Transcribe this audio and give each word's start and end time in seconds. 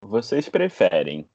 Vocês 0.00 0.48
preferem 0.48 1.28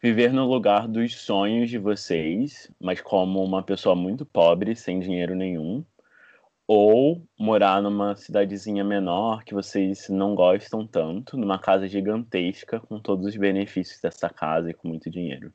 viver 0.00 0.32
no 0.32 0.46
lugar 0.46 0.86
dos 0.88 1.16
sonhos 1.16 1.70
de 1.70 1.78
vocês, 1.78 2.70
mas 2.80 3.00
como 3.00 3.42
uma 3.42 3.62
pessoa 3.62 3.94
muito 3.94 4.26
pobre, 4.26 4.74
sem 4.74 5.00
dinheiro 5.00 5.34
nenhum, 5.34 5.84
ou 6.66 7.26
morar 7.38 7.80
numa 7.82 8.16
cidadezinha 8.16 8.84
menor 8.84 9.44
que 9.44 9.54
vocês 9.54 10.08
não 10.08 10.34
gostam 10.34 10.86
tanto, 10.86 11.36
numa 11.36 11.58
casa 11.58 11.88
gigantesca 11.88 12.80
com 12.80 12.98
todos 12.98 13.26
os 13.26 13.36
benefícios 13.36 14.00
dessa 14.00 14.28
casa 14.28 14.70
e 14.70 14.74
com 14.74 14.88
muito 14.88 15.10
dinheiro? 15.10 15.52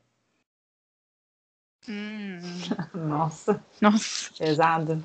Hum, 1.88 2.40
Nossa, 2.94 3.64
nossa, 3.82 4.34
pesado. 4.38 5.04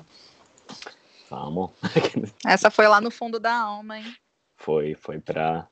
Vamos. 1.29 1.71
essa 2.45 2.69
foi 2.69 2.87
lá 2.87 2.99
no 2.99 3.09
fundo 3.09 3.39
da 3.39 3.53
alma, 3.53 3.99
hein? 3.99 4.15
Foi, 4.57 4.95
foi 4.95 5.19
pra, 5.19 5.67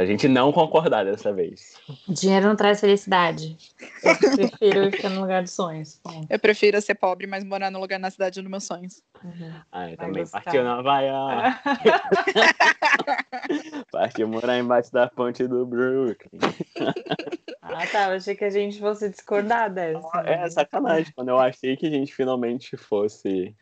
pra 0.00 0.06
gente 0.06 0.26
não 0.28 0.50
concordar 0.50 1.04
dessa 1.04 1.30
vez. 1.30 1.78
Dinheiro 2.08 2.48
não 2.48 2.56
traz 2.56 2.80
felicidade. 2.80 3.54
Eu 4.02 4.16
prefiro 4.16 4.90
ficar 4.90 5.10
no 5.10 5.20
lugar 5.20 5.42
dos 5.42 5.52
sonhos. 5.52 6.00
Bom, 6.02 6.24
Eu 6.30 6.38
prefiro 6.38 6.80
ser 6.80 6.94
pobre, 6.94 7.26
mas 7.26 7.44
morar 7.44 7.70
no 7.70 7.78
lugar 7.78 8.00
na 8.00 8.10
cidade 8.10 8.40
dos 8.40 8.50
meus 8.50 8.64
sonhos. 8.64 9.02
uhum. 9.22 9.52
Ah, 9.70 9.90
eu 9.90 9.96
Vai 9.98 10.06
também 10.06 10.22
gostar. 10.22 10.40
partiu 10.40 10.64
na 10.64 10.78
Havaiana. 10.78 11.60
Partiu 13.92 14.28
morar 14.28 14.58
embaixo 14.58 14.92
da 14.92 15.08
ponte 15.08 15.46
do 15.46 15.66
Brooklyn. 15.66 16.30
Ah, 17.62 17.86
tá. 17.86 18.08
Eu 18.08 18.16
achei 18.16 18.34
que 18.34 18.44
a 18.44 18.50
gente 18.50 18.80
fosse 18.80 19.08
discordar 19.10 19.72
dessa. 19.72 20.00
É 20.24 20.48
sacanagem. 20.50 21.12
Quando 21.14 21.28
eu 21.28 21.38
achei 21.38 21.76
que 21.76 21.86
a 21.86 21.90
gente 21.90 22.12
finalmente 22.12 22.76
fosse. 22.76 23.54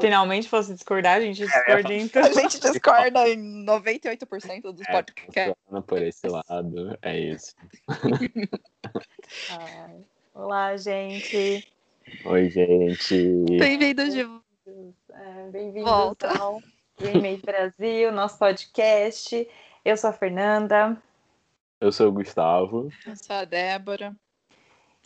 Finalmente 0.00 0.48
fosse 0.48 0.74
discordar, 0.74 1.16
a 1.18 1.20
gente 1.20 1.38
discorda 1.44 1.94
então. 1.94 2.22
A 2.26 2.32
gente 2.32 2.58
discorda 2.58 3.28
em 3.28 3.64
98% 3.64 4.60
dos 4.72 4.80
É, 4.88 4.92
podcasts. 4.92 5.54
por 5.86 6.02
esse 6.02 6.26
lado. 6.26 6.98
É 7.00 7.18
isso. 7.18 7.54
Ai. 9.50 10.04
Olá, 10.34 10.76
gente. 10.76 11.66
Oi, 12.24 12.50
gente. 12.50 13.44
Bem-vindos 13.58 14.12
de 14.12 14.20
É, 14.22 15.50
Bem-vindos 15.52 15.88
Volta. 15.90 16.28
ao 16.38 16.60
Remake 16.98 17.46
Brasil, 17.46 18.10
nosso 18.10 18.38
podcast. 18.38 19.48
Eu 19.84 19.96
sou 19.96 20.10
a 20.10 20.12
Fernanda 20.12 21.00
Eu 21.80 21.92
sou 21.92 22.08
o 22.08 22.12
Gustavo. 22.12 22.90
Eu 23.06 23.16
sou 23.16 23.36
a 23.36 23.44
Débora. 23.44 24.14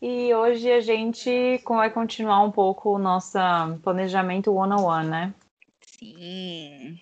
E 0.01 0.35
hoje 0.35 0.71
a 0.71 0.81
gente 0.81 1.61
vai 1.67 1.91
continuar 1.91 2.43
um 2.43 2.51
pouco 2.51 2.95
o 2.95 2.99
nosso 2.99 3.39
planejamento 3.83 4.53
one-on-one, 4.53 5.09
né? 5.09 5.35
Sim. 5.81 6.99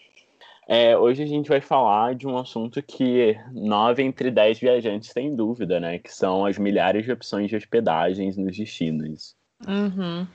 É, 0.66 0.96
hoje 0.96 1.22
a 1.22 1.26
gente 1.26 1.48
vai 1.48 1.60
falar 1.60 2.14
de 2.14 2.26
um 2.26 2.38
assunto 2.38 2.82
que 2.82 3.38
nove 3.52 4.02
entre 4.02 4.30
dez 4.30 4.58
viajantes 4.58 5.12
têm 5.12 5.34
dúvida, 5.34 5.78
né? 5.78 5.98
Que 5.98 6.12
são 6.12 6.46
as 6.46 6.56
milhares 6.56 7.04
de 7.04 7.12
opções 7.12 7.50
de 7.50 7.56
hospedagens 7.56 8.36
nos 8.36 8.56
destinos. 8.56 9.36
Uhum, 9.66 10.26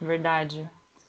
verdade. 0.00 0.68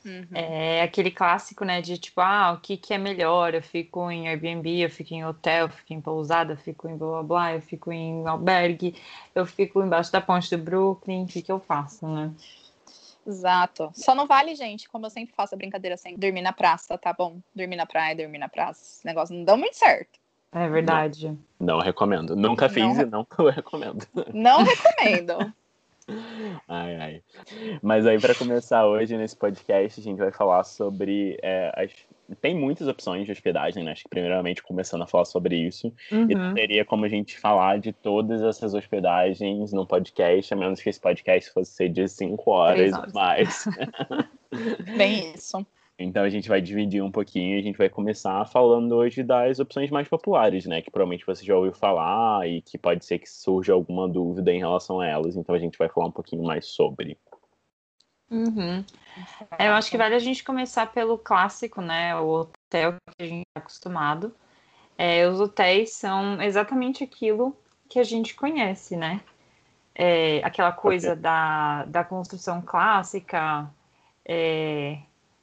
Uhum. 0.10 0.28
É 0.34 0.82
aquele 0.82 1.12
clássico, 1.12 1.64
né, 1.64 1.82
de 1.82 2.00
tipo, 2.00 2.20
ah, 2.20 2.54
o 2.54 2.60
que 2.60 2.76
que 2.76 2.96
é 2.96 2.98
melhor? 2.98 3.54
Eu 3.54 3.62
fico 3.62 4.10
em 4.10 4.28
Airbnb, 4.28 4.82
eu 4.82 4.90
fico 4.90 5.14
em 5.14 5.24
hotel, 5.24 5.68
eu 5.68 5.70
fico 5.70 5.94
em 5.94 6.02
pousada, 6.02 6.54
eu 6.54 6.58
fico 6.58 6.90
em 6.90 6.98
blá 6.98 7.08
blá 7.08 7.24
blá, 7.24 7.54
eu 7.54 7.62
fico 7.62 7.92
em 7.92 8.26
albergue, 8.26 8.96
eu 9.36 9.46
fico 9.46 9.84
embaixo 9.84 10.12
da 10.12 10.20
ponte 10.20 10.50
do 10.50 10.58
Brooklyn, 10.62 11.26
o 11.26 11.28
que 11.28 11.44
que 11.44 11.52
eu 11.52 11.60
faço, 11.60 12.08
né? 12.08 12.32
Exato. 13.28 13.92
Só 13.94 14.16
não 14.16 14.26
vale, 14.26 14.56
gente, 14.56 14.90
como 14.90 15.06
eu 15.06 15.12
sempre 15.12 15.36
faço 15.36 15.54
a 15.54 15.58
brincadeira 15.58 15.96
sem 15.96 16.18
dormir 16.18 16.42
na 16.42 16.54
praça, 16.54 16.98
tá 16.98 17.14
bom? 17.14 17.40
Dormir 17.54 17.76
na 17.76 17.86
praia, 17.86 18.16
dormir 18.16 18.40
na 18.40 18.50
praça. 18.50 18.82
Esse 18.82 19.06
negócio 19.06 19.36
não 19.36 19.44
dá 19.44 19.56
muito 19.56 19.76
certo. 19.76 20.18
É 20.52 20.68
verdade. 20.68 21.38
Não 21.60 21.80
recomendo. 21.80 22.36
Nunca 22.36 22.68
fiz 22.68 22.98
Não. 22.98 23.04
e 23.04 23.06
não 23.06 23.28
recomendo. 23.54 24.08
Não 24.34 24.64
recomendo. 24.64 25.54
Ai, 26.68 26.96
ai. 26.96 27.22
Mas 27.82 28.06
aí, 28.06 28.20
para 28.20 28.36
começar 28.36 28.86
hoje 28.86 29.16
nesse 29.18 29.36
podcast, 29.36 30.00
a 30.00 30.04
gente 30.04 30.18
vai 30.18 30.32
falar 30.32 30.64
sobre. 30.64 31.38
é, 31.42 31.72
as... 31.76 31.92
Tem 32.42 32.54
muitas 32.56 32.88
opções 32.88 33.26
de 33.26 33.32
hospedagem, 33.32 33.84
né? 33.84 33.92
Acho 33.92 34.04
que, 34.04 34.10
primeiramente, 34.10 34.62
começando 34.62 35.02
a 35.02 35.08
falar 35.08 35.26
sobre 35.26 35.56
isso. 35.56 35.92
E 36.12 36.16
Uhum. 36.16 36.28
não 36.28 36.54
teria 36.54 36.86
como 36.86 37.04
a 37.06 37.10
gente 37.10 37.40
falar 37.40 37.80
de 37.80 37.92
todas 37.92 38.42
essas 38.44 38.74
hospedagens 38.76 39.74
no 39.74 39.86
podcast, 39.88 40.54
a 40.54 40.58
menos 40.58 40.80
que 40.80 40.90
esse 40.90 41.00
podcast 41.00 41.52
fosse 41.52 41.72
ser 41.72 41.90
de 41.90 42.08
cinco 42.08 42.52
horas 42.52 42.94
horas. 42.94 43.14
mais. 43.14 43.66
Bem 44.98 45.34
isso. 45.36 45.66
Então 46.00 46.24
a 46.24 46.30
gente 46.30 46.48
vai 46.48 46.62
dividir 46.62 47.04
um 47.04 47.12
pouquinho 47.12 47.60
a 47.60 47.62
gente 47.62 47.78
vai 47.78 47.90
começar 47.90 48.46
falando 48.46 48.96
hoje 48.96 49.22
das 49.22 49.60
opções 49.60 49.92
mais 49.92 50.08
populares, 50.08 50.66
né? 50.66 50.82
Que 50.82 50.90
provavelmente 50.90 51.26
você 51.26 51.44
já 51.44 51.56
ouviu 51.56 51.74
falar 51.74 52.48
e 52.48 52.62
que 52.62 52.78
pode 52.78 53.04
ser 53.04 53.20
que 53.20 53.30
surja 53.30 53.74
alguma 53.74 54.08
dúvida 54.08 54.50
em 54.52 54.60
relação 54.60 55.02
a 55.02 55.08
elas. 55.08 55.36
Então 55.36 55.54
a 55.54 55.60
gente 55.60 55.78
vai 55.78 55.90
falar 55.90 56.08
um 56.08 56.12
pouquinho 56.12 56.44
mais 56.44 56.68
sobre. 56.68 57.18
Uhum. 58.32 58.86
É, 59.58 59.68
eu 59.68 59.74
acho 59.74 59.92
que 59.92 59.98
vale 59.98 60.16
a 60.16 60.20
gente 60.20 60.44
começar 60.44 60.86
pelo 60.94 61.18
clássico, 61.18 61.82
né? 61.82 62.16
O 62.16 62.28
hotel 62.30 62.94
que 63.18 63.24
a 63.24 63.28
gente 63.28 63.44
está 63.48 63.60
acostumado. 63.60 64.34
É, 64.98 65.28
os 65.28 65.42
hotéis 65.42 65.92
são 65.94 66.42
exatamente 66.42 67.04
aquilo 67.04 67.56
que 67.90 68.00
a 68.00 68.04
gente 68.04 68.36
conhece, 68.36 68.96
né? 68.96 69.20
É, 69.94 70.42
aquela 70.46 70.72
coisa 70.72 71.14
da, 71.14 71.84
da 71.86 72.06
construção 72.06 72.62
clássica. 72.62 73.70
é, 74.24 75.00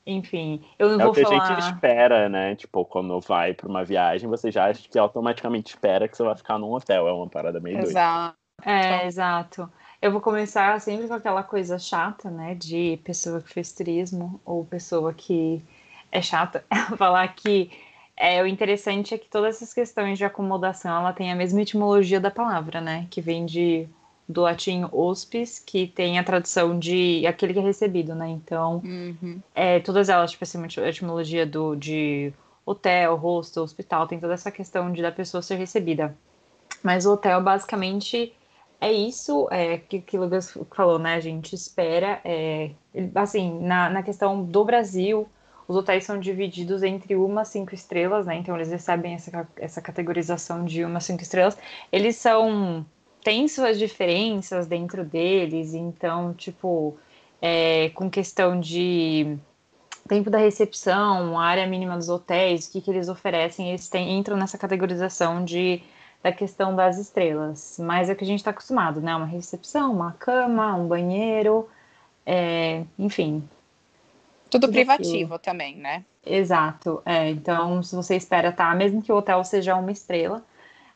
enfim, 0.06 0.64
eu 0.78 0.88
não 0.90 0.98
É 0.98 1.04
vou 1.04 1.10
o 1.10 1.14
que 1.14 1.20
a 1.22 1.26
falar. 1.26 1.44
gente 1.44 1.58
espera, 1.58 2.28
né? 2.28 2.54
Tipo, 2.56 2.84
quando 2.84 3.20
vai 3.20 3.54
para 3.54 3.68
uma 3.68 3.84
viagem, 3.84 4.28
você 4.28 4.50
já 4.50 4.66
acha 4.66 4.88
que 4.88 4.98
automaticamente 4.98 5.70
espera 5.70 6.08
que 6.08 6.16
você 6.16 6.22
vai 6.24 6.36
ficar 6.36 6.58
num 6.58 6.72
hotel. 6.72 7.08
É 7.08 7.12
uma 7.12 7.28
parada 7.28 7.60
meio 7.60 7.78
doida. 7.80 8.00
Exato. 8.00 8.36
É, 8.64 9.06
exato. 9.06 9.70
Eu 10.00 10.10
vou 10.12 10.20
começar 10.20 10.80
sempre 10.80 11.06
com 11.08 11.14
aquela 11.14 11.42
coisa 11.42 11.78
chata, 11.78 12.30
né? 12.30 12.54
De 12.54 12.98
pessoa 13.04 13.42
que 13.42 13.50
fez 13.52 13.72
turismo 13.72 14.40
ou 14.44 14.64
pessoa 14.64 15.12
que 15.14 15.64
é 16.10 16.22
chata. 16.22 16.64
Falar 16.96 17.28
que 17.34 17.70
é, 18.16 18.42
o 18.42 18.46
interessante 18.46 19.14
é 19.14 19.18
que 19.18 19.28
todas 19.28 19.56
essas 19.56 19.74
questões 19.74 20.18
de 20.18 20.24
acomodação 20.24 20.96
ela 21.00 21.12
tem 21.12 21.30
a 21.32 21.36
mesma 21.36 21.62
etimologia 21.62 22.20
da 22.20 22.30
palavra, 22.30 22.80
né? 22.80 23.06
Que 23.10 23.20
vem 23.20 23.44
de 23.46 23.88
do 24.28 24.42
latim 24.42 24.84
hospes, 24.92 25.58
que 25.58 25.86
tem 25.86 26.18
a 26.18 26.24
tradução 26.24 26.78
de 26.78 27.26
aquele 27.26 27.52
que 27.52 27.58
é 27.60 27.62
recebido, 27.62 28.14
né? 28.14 28.28
Então, 28.28 28.82
Uhum. 28.84 29.40
é, 29.54 29.80
todas 29.80 30.08
elas, 30.08 30.30
tipo 30.32 30.44
assim, 30.44 30.62
a 30.62 30.88
etimologia 30.88 31.46
do, 31.46 31.74
de 31.76 32.32
hotel, 32.64 33.16
hostel, 33.16 33.62
hospital, 33.62 34.06
tem 34.08 34.18
toda 34.20 34.34
essa 34.34 34.50
questão 34.50 34.92
de 34.92 35.02
da 35.02 35.12
pessoa 35.12 35.42
ser 35.42 35.56
recebida. 35.56 36.16
Mas 36.82 37.06
o 37.06 37.12
hotel, 37.12 37.42
basicamente, 37.42 38.32
é 38.80 38.92
isso 38.92 39.48
é, 39.50 39.78
que, 39.78 40.00
que 40.00 40.18
o 40.18 40.22
Lucas 40.22 40.56
falou, 40.74 40.98
né? 40.98 41.14
A 41.14 41.20
gente 41.20 41.54
espera. 41.54 42.20
É, 42.24 42.70
assim, 43.14 43.60
na, 43.60 43.88
na 43.90 44.02
questão 44.02 44.44
do 44.44 44.64
Brasil, 44.64 45.28
os 45.66 45.76
hotéis 45.76 46.04
são 46.04 46.18
divididos 46.18 46.82
entre 46.82 47.16
uma 47.16 47.42
a 47.42 47.44
cinco 47.44 47.74
estrelas, 47.74 48.26
né? 48.26 48.36
Então, 48.36 48.54
eles 48.56 48.70
recebem 48.70 49.14
essa, 49.14 49.48
essa 49.56 49.82
categorização 49.82 50.64
de 50.64 50.84
uma 50.84 50.98
a 50.98 51.00
cinco 51.00 51.22
estrelas. 51.22 51.56
Eles 51.90 52.16
são. 52.16 52.86
Têm 53.26 53.48
suas 53.48 53.76
diferenças 53.76 54.68
dentro 54.68 55.04
deles, 55.04 55.74
então, 55.74 56.32
tipo 56.32 56.96
é, 57.42 57.88
com 57.88 58.08
questão 58.08 58.60
de 58.60 59.36
tempo 60.08 60.30
da 60.30 60.38
recepção, 60.38 61.36
área 61.36 61.66
mínima 61.66 61.96
dos 61.96 62.08
hotéis, 62.08 62.68
o 62.68 62.70
que, 62.70 62.80
que 62.80 62.88
eles 62.88 63.08
oferecem, 63.08 63.70
eles 63.70 63.88
têm, 63.88 64.16
entram 64.16 64.36
nessa 64.36 64.56
categorização 64.56 65.44
de, 65.44 65.82
da 66.22 66.30
questão 66.30 66.76
das 66.76 66.98
estrelas. 66.98 67.80
Mas 67.80 68.08
é 68.08 68.12
o 68.12 68.16
que 68.16 68.22
a 68.22 68.26
gente 68.28 68.38
está 68.38 68.52
acostumado, 68.52 69.00
né? 69.00 69.16
Uma 69.16 69.26
recepção, 69.26 69.92
uma 69.92 70.12
cama, 70.12 70.76
um 70.76 70.86
banheiro, 70.86 71.68
é, 72.24 72.84
enfim. 72.96 73.42
Tudo 74.48 74.68
Tudo 74.68 74.72
privativo 74.72 75.36
também, 75.40 75.74
né? 75.74 76.04
Exato. 76.24 77.02
É, 77.04 77.28
então, 77.30 77.82
se 77.82 77.96
você 77.96 78.14
espera, 78.14 78.52
tá? 78.52 78.72
Mesmo 78.72 79.02
que 79.02 79.10
o 79.10 79.16
hotel 79.16 79.42
seja 79.42 79.74
uma 79.74 79.90
estrela, 79.90 80.44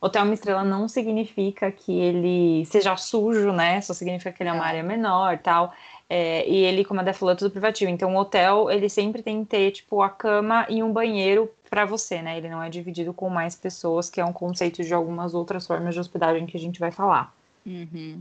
hotel 0.00 0.24
uma 0.24 0.34
estrela 0.34 0.64
não 0.64 0.88
significa 0.88 1.70
que 1.70 1.92
ele 1.92 2.64
seja 2.66 2.96
sujo, 2.96 3.52
né? 3.52 3.80
Só 3.80 3.92
significa 3.92 4.32
que 4.32 4.42
ele 4.42 4.50
é 4.50 4.52
uma 4.52 4.60
Não. 4.60 4.66
área 4.66 4.82
menor 4.82 5.38
tal. 5.38 5.72
É, 6.08 6.48
e 6.48 6.56
ele, 6.56 6.84
como 6.84 7.00
a 7.00 7.04
Dé 7.04 7.12
falou, 7.12 7.32
é 7.32 7.36
tudo 7.36 7.52
privativo. 7.52 7.90
Então, 7.90 8.16
o 8.16 8.18
hotel, 8.18 8.68
ele 8.68 8.88
sempre 8.88 9.22
tem 9.22 9.44
que 9.44 9.50
ter, 9.50 9.70
tipo, 9.70 10.02
a 10.02 10.08
cama 10.08 10.66
e 10.68 10.82
um 10.82 10.92
banheiro 10.92 11.52
para 11.68 11.84
você, 11.84 12.20
né? 12.20 12.36
Ele 12.36 12.48
não 12.48 12.60
é 12.60 12.68
dividido 12.68 13.14
com 13.14 13.30
mais 13.30 13.54
pessoas, 13.54 14.10
que 14.10 14.20
é 14.20 14.24
um 14.24 14.32
conceito 14.32 14.82
de 14.82 14.92
algumas 14.92 15.34
outras 15.34 15.66
formas 15.66 15.94
de 15.94 16.00
hospedagem 16.00 16.46
que 16.46 16.56
a 16.56 16.60
gente 16.60 16.80
vai 16.80 16.90
falar. 16.90 17.32
Uhum. 17.64 18.20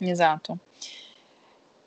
Exato. 0.00 0.58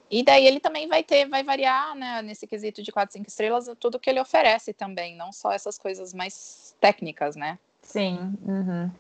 E 0.10 0.24
daí 0.24 0.46
ele 0.46 0.60
também 0.60 0.88
vai 0.88 1.04
ter, 1.04 1.28
vai 1.28 1.44
variar, 1.44 1.96
né, 1.96 2.22
nesse 2.22 2.46
quesito 2.46 2.84
de 2.84 2.92
4, 2.92 3.14
5 3.14 3.28
estrelas, 3.28 3.70
tudo 3.80 4.00
que 4.00 4.10
ele 4.10 4.20
oferece 4.20 4.74
também, 4.74 5.16
não 5.16 5.32
só 5.32 5.52
essas 5.54 5.78
coisas 5.78 6.14
mais 6.14 6.76
técnicas, 6.82 7.36
né? 7.36 7.58
Sim. 7.82 8.38
uhum. 8.46 8.92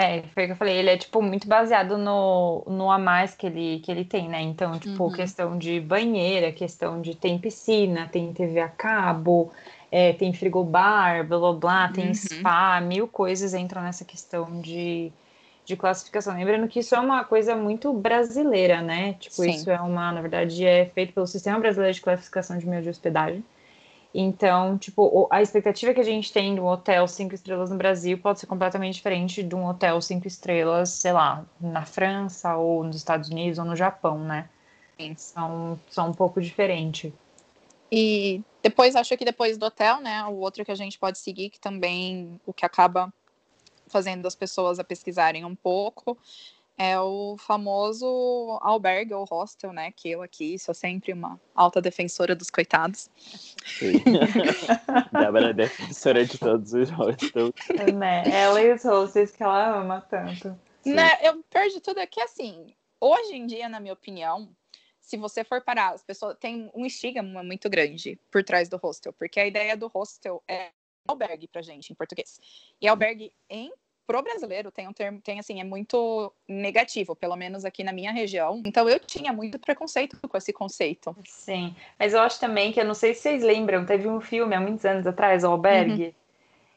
É, 0.00 0.22
foi 0.32 0.44
o 0.44 0.46
que 0.46 0.52
eu 0.52 0.56
falei, 0.56 0.76
ele 0.76 0.90
é, 0.90 0.96
tipo, 0.96 1.20
muito 1.20 1.48
baseado 1.48 1.98
no, 1.98 2.62
no 2.68 2.88
a 2.88 2.98
mais 3.00 3.34
que 3.34 3.46
ele, 3.48 3.80
que 3.80 3.90
ele 3.90 4.04
tem, 4.04 4.28
né? 4.28 4.40
Então, 4.40 4.78
tipo, 4.78 5.02
Uhum. 5.02 5.10
questão 5.10 5.58
de 5.58 5.80
banheira, 5.80 6.52
questão 6.52 7.00
de 7.00 7.16
tem 7.16 7.36
piscina, 7.36 8.06
tem 8.06 8.32
TV 8.32 8.60
a 8.60 8.68
cabo, 8.68 9.50
é, 9.90 10.12
tem 10.12 10.32
frigobar, 10.32 11.26
blá 11.26 11.38
blá 11.40 11.52
blá, 11.52 11.88
tem 11.88 12.08
uhum. 12.08 12.14
spa, 12.14 12.80
mil 12.80 13.08
coisas 13.08 13.54
entram 13.54 13.82
nessa 13.82 14.04
questão 14.04 14.60
de, 14.60 15.10
de 15.64 15.76
classificação. 15.76 16.36
Lembrando 16.36 16.68
que 16.68 16.78
isso 16.78 16.94
é 16.94 17.00
uma 17.00 17.24
coisa 17.24 17.56
muito 17.56 17.92
brasileira, 17.92 18.80
né? 18.80 19.14
Tipo, 19.14 19.42
Sim. 19.42 19.50
isso 19.50 19.68
é 19.68 19.80
uma, 19.80 20.12
na 20.12 20.20
verdade, 20.20 20.64
é 20.64 20.86
feito 20.86 21.12
pelo 21.12 21.26
Sistema 21.26 21.58
Brasileiro 21.58 21.94
de 21.94 22.00
Classificação 22.00 22.56
de 22.56 22.68
Meio 22.68 22.82
de 22.82 22.88
Hospedagem. 22.90 23.44
Então, 24.14 24.78
tipo, 24.78 25.28
a 25.30 25.42
expectativa 25.42 25.92
que 25.92 26.00
a 26.00 26.04
gente 26.04 26.32
tem 26.32 26.54
de 26.54 26.60
um 26.60 26.66
hotel 26.66 27.06
cinco 27.06 27.34
estrelas 27.34 27.70
no 27.70 27.76
Brasil 27.76 28.18
pode 28.18 28.40
ser 28.40 28.46
completamente 28.46 28.94
diferente 28.94 29.42
de 29.42 29.54
um 29.54 29.66
hotel 29.66 30.00
cinco 30.00 30.26
estrelas, 30.26 30.90
sei 30.90 31.12
lá, 31.12 31.44
na 31.60 31.84
França 31.84 32.56
ou 32.56 32.82
nos 32.82 32.96
Estados 32.96 33.28
Unidos 33.28 33.58
ou 33.58 33.64
no 33.64 33.76
Japão, 33.76 34.18
né? 34.18 34.48
São, 35.16 35.78
são 35.88 36.08
um 36.08 36.14
pouco 36.14 36.40
diferente. 36.40 37.12
E 37.92 38.42
depois, 38.62 38.96
acho 38.96 39.16
que 39.16 39.24
depois 39.24 39.56
do 39.56 39.66
hotel, 39.66 40.00
né, 40.00 40.24
o 40.24 40.36
outro 40.36 40.64
que 40.64 40.72
a 40.72 40.74
gente 40.74 40.98
pode 40.98 41.18
seguir, 41.18 41.50
que 41.50 41.60
também 41.60 42.40
o 42.44 42.52
que 42.52 42.64
acaba 42.64 43.12
fazendo 43.86 44.26
as 44.26 44.34
pessoas 44.34 44.78
a 44.78 44.84
pesquisarem 44.84 45.44
um 45.44 45.54
pouco, 45.54 46.18
é 46.78 46.98
o 47.00 47.36
famoso 47.36 48.06
albergue 48.62 49.12
ou 49.12 49.24
hostel, 49.24 49.72
né? 49.72 49.90
Que 49.90 50.10
eu 50.10 50.22
aqui 50.22 50.56
sou 50.58 50.72
sempre 50.72 51.12
uma 51.12 51.40
alta 51.52 51.82
defensora 51.82 52.36
dos 52.36 52.48
coitados. 52.48 53.10
Sim. 53.66 54.00
Débora 55.12 55.50
é 55.50 55.52
defensora 55.52 56.24
de 56.24 56.38
todos 56.38 56.72
os 56.72 56.88
hostels. 56.90 57.52
É, 57.76 57.90
né? 57.90 58.22
Ela 58.30 58.62
e 58.62 58.72
os 58.72 58.84
hostels 58.84 59.32
que 59.32 59.42
ela 59.42 59.80
ama 59.80 60.00
tanto. 60.02 60.56
Né? 60.86 61.18
Eu 61.22 61.42
perdi 61.50 61.80
tudo 61.80 61.98
aqui, 61.98 62.20
assim, 62.20 62.72
hoje 63.00 63.34
em 63.34 63.46
dia, 63.46 63.68
na 63.68 63.80
minha 63.80 63.92
opinião, 63.92 64.48
se 65.00 65.16
você 65.16 65.42
for 65.42 65.60
parar, 65.60 65.94
as 65.94 66.04
pessoas 66.04 66.36
tem 66.38 66.70
um 66.72 66.86
estigma 66.86 67.42
muito 67.42 67.68
grande 67.68 68.20
por 68.30 68.44
trás 68.44 68.68
do 68.68 68.76
hostel, 68.76 69.12
porque 69.12 69.40
a 69.40 69.46
ideia 69.46 69.76
do 69.76 69.88
hostel 69.88 70.42
é 70.46 70.70
albergue 71.08 71.48
pra 71.48 71.60
gente 71.60 71.90
em 71.90 71.96
português. 71.96 72.38
E 72.80 72.86
albergue 72.86 73.32
em 73.50 73.72
pro 74.08 74.22
brasileiro 74.22 74.72
tem 74.72 74.88
um 74.88 74.92
termo, 74.92 75.20
tem 75.20 75.38
assim, 75.38 75.60
é 75.60 75.64
muito 75.64 76.32
negativo, 76.48 77.14
pelo 77.14 77.36
menos 77.36 77.62
aqui 77.66 77.84
na 77.84 77.92
minha 77.92 78.10
região. 78.10 78.62
Então 78.64 78.88
eu 78.88 78.98
tinha 78.98 79.34
muito 79.34 79.58
preconceito 79.58 80.18
com 80.26 80.36
esse 80.38 80.50
conceito. 80.50 81.14
Sim, 81.26 81.76
mas 81.98 82.14
eu 82.14 82.20
acho 82.20 82.40
também 82.40 82.72
que 82.72 82.80
eu 82.80 82.86
não 82.86 82.94
sei 82.94 83.12
se 83.12 83.20
vocês 83.20 83.42
lembram, 83.42 83.84
teve 83.84 84.08
um 84.08 84.18
filme 84.18 84.56
há 84.56 84.60
muitos 84.60 84.86
anos 84.86 85.06
atrás, 85.06 85.44
o 85.44 85.48
Albergue. 85.48 86.06
Uhum. 86.06 86.14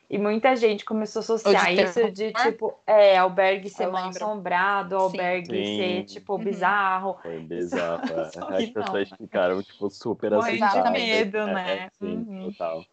E 0.10 0.18
muita 0.18 0.58
gente 0.58 0.84
começou 0.84 1.22
a 1.22 1.24
associar 1.24 1.74
de 1.74 1.84
isso 1.84 2.12
de 2.12 2.34
tipo, 2.34 2.78
é, 2.86 3.18
albergue 3.18 3.70
ser 3.70 3.88
mal 3.88 4.10
assombrado, 4.10 4.98
albergue 4.98 5.66
Sim. 5.66 5.78
ser, 5.78 6.04
tipo, 6.04 6.36
uhum. 6.36 6.44
bizarro. 6.44 7.18
Foi 7.22 7.40
bizarro. 7.40 8.04
É. 8.12 8.58
As 8.58 8.70
pessoas 8.70 9.10
ficaram, 9.10 9.64
tipo, 9.64 9.90
super 9.90 10.34
assustadas. 10.34 10.84
de 10.84 10.92
medo, 10.92 11.38
é, 11.38 11.54
né? 11.54 11.78
É, 11.78 11.90
sim, 11.98 12.26
uhum. 12.28 12.52
total. 12.52 12.84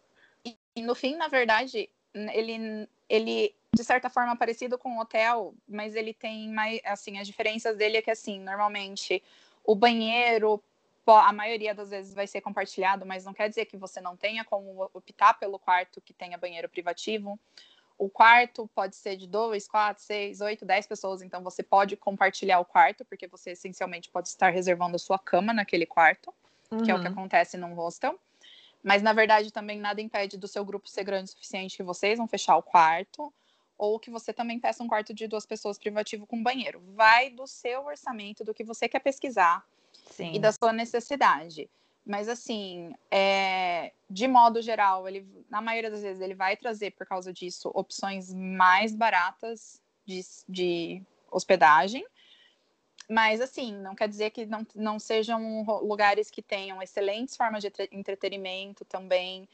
E, 0.45 0.55
e, 0.77 0.81
no 0.81 0.95
fim, 0.95 1.17
na 1.17 1.27
verdade, 1.27 1.89
ele, 2.13 2.87
ele 3.09 3.53
de 3.75 3.83
certa 3.83 4.09
forma 4.09 4.35
parecido 4.35 4.77
com 4.77 4.97
o 4.97 5.01
hotel, 5.01 5.53
mas 5.67 5.95
ele 5.95 6.13
tem 6.13 6.49
mais, 6.49 6.81
assim, 6.83 7.17
as 7.17 7.27
diferenças 7.27 7.77
dele 7.77 7.97
é 7.97 8.01
que 8.01 8.11
assim, 8.11 8.39
normalmente 8.39 9.23
o 9.63 9.75
banheiro 9.75 10.61
a 11.07 11.33
maioria 11.33 11.73
das 11.73 11.89
vezes 11.89 12.13
vai 12.13 12.27
ser 12.27 12.39
compartilhado, 12.39 13.03
mas 13.03 13.25
não 13.25 13.33
quer 13.33 13.49
dizer 13.49 13.65
que 13.65 13.75
você 13.75 13.99
não 13.99 14.15
tenha 14.15 14.45
como 14.45 14.87
optar 14.93 15.33
pelo 15.39 15.57
quarto 15.57 15.99
que 15.99 16.13
tenha 16.13 16.37
banheiro 16.37 16.69
privativo. 16.69 17.39
O 17.97 18.07
quarto 18.07 18.69
pode 18.75 18.95
ser 18.95 19.15
de 19.15 19.25
dois, 19.25 19.67
quatro, 19.67 20.03
seis, 20.03 20.39
oito, 20.39 20.65
dez 20.65 20.85
pessoas, 20.85 21.23
então 21.23 21.41
você 21.41 21.63
pode 21.63 21.97
compartilhar 21.97 22.59
o 22.59 22.65
quarto, 22.65 23.03
porque 23.05 23.25
você 23.25 23.51
essencialmente 23.51 24.07
pode 24.07 24.27
estar 24.27 24.51
reservando 24.51 24.97
a 24.97 24.99
sua 24.99 25.17
cama 25.17 25.51
naquele 25.51 25.87
quarto, 25.87 26.31
uhum. 26.69 26.83
que 26.83 26.91
é 26.91 26.93
o 26.93 26.99
que 26.99 27.07
uhum. 27.07 27.13
acontece 27.13 27.57
num 27.57 27.73
hostel. 27.73 28.19
Mas 28.83 29.01
na 29.01 29.11
verdade 29.11 29.51
também 29.51 29.79
nada 29.79 30.01
impede 30.01 30.37
do 30.37 30.47
seu 30.47 30.63
grupo 30.63 30.87
ser 30.87 31.03
grande 31.03 31.29
o 31.29 31.33
suficiente 31.33 31.75
que 31.75 31.81
vocês 31.81 32.19
vão 32.19 32.27
fechar 32.27 32.55
o 32.55 32.61
quarto 32.61 33.33
ou 33.79 33.97
que 33.97 34.11
você 34.11 34.33
também 34.33 34.59
peça 34.59 34.83
um 34.83 34.87
quarto 34.87 35.13
de 35.13 35.25
duas 35.25 35.45
pessoas 35.45 35.79
privativo 35.79 36.27
com 36.27 36.43
banheiro. 36.43 36.83
Vai 36.93 37.29
do 37.29 37.47
seu 37.47 37.85
orçamento, 37.85 38.43
do 38.43 38.53
que 38.53 38.63
você 38.63 38.89
quer 38.89 38.99
pesquisar 38.99 39.65
Sim. 40.11 40.33
e 40.33 40.39
da 40.39 40.51
sua 40.51 40.73
necessidade. 40.73 41.69
Mas 42.05 42.27
assim, 42.27 42.93
é, 43.09 43.93
de 44.09 44.27
modo 44.27 44.61
geral, 44.61 45.07
ele, 45.07 45.25
na 45.49 45.61
maioria 45.61 45.89
das 45.89 46.01
vezes, 46.01 46.21
ele 46.21 46.35
vai 46.35 46.57
trazer, 46.57 46.91
por 46.91 47.07
causa 47.07 47.31
disso, 47.31 47.71
opções 47.73 48.33
mais 48.33 48.93
baratas 48.93 49.81
de, 50.05 50.21
de 50.47 51.01
hospedagem. 51.31 52.05
Mas, 53.09 53.41
assim, 53.41 53.73
não 53.73 53.95
quer 53.95 54.07
dizer 54.07 54.29
que 54.29 54.45
não, 54.45 54.67
não 54.75 54.99
sejam 54.99 55.63
lugares 55.81 56.29
que 56.29 56.41
tenham 56.41 56.81
excelentes 56.81 57.35
formas 57.35 57.63
de 57.63 57.71
entretenimento 57.91 58.83
também, 58.85 59.47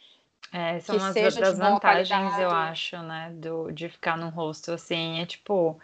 é, 0.51 0.79
são 0.79 0.95
as 0.95 1.13
das 1.13 1.57
vantagens, 1.57 2.39
eu 2.39 2.49
acho, 2.49 2.97
né, 2.99 3.31
do, 3.35 3.71
de 3.71 3.89
ficar 3.89 4.17
num 4.17 4.29
hostel, 4.29 4.75
assim, 4.75 5.19
é 5.19 5.25
tipo, 5.25 5.77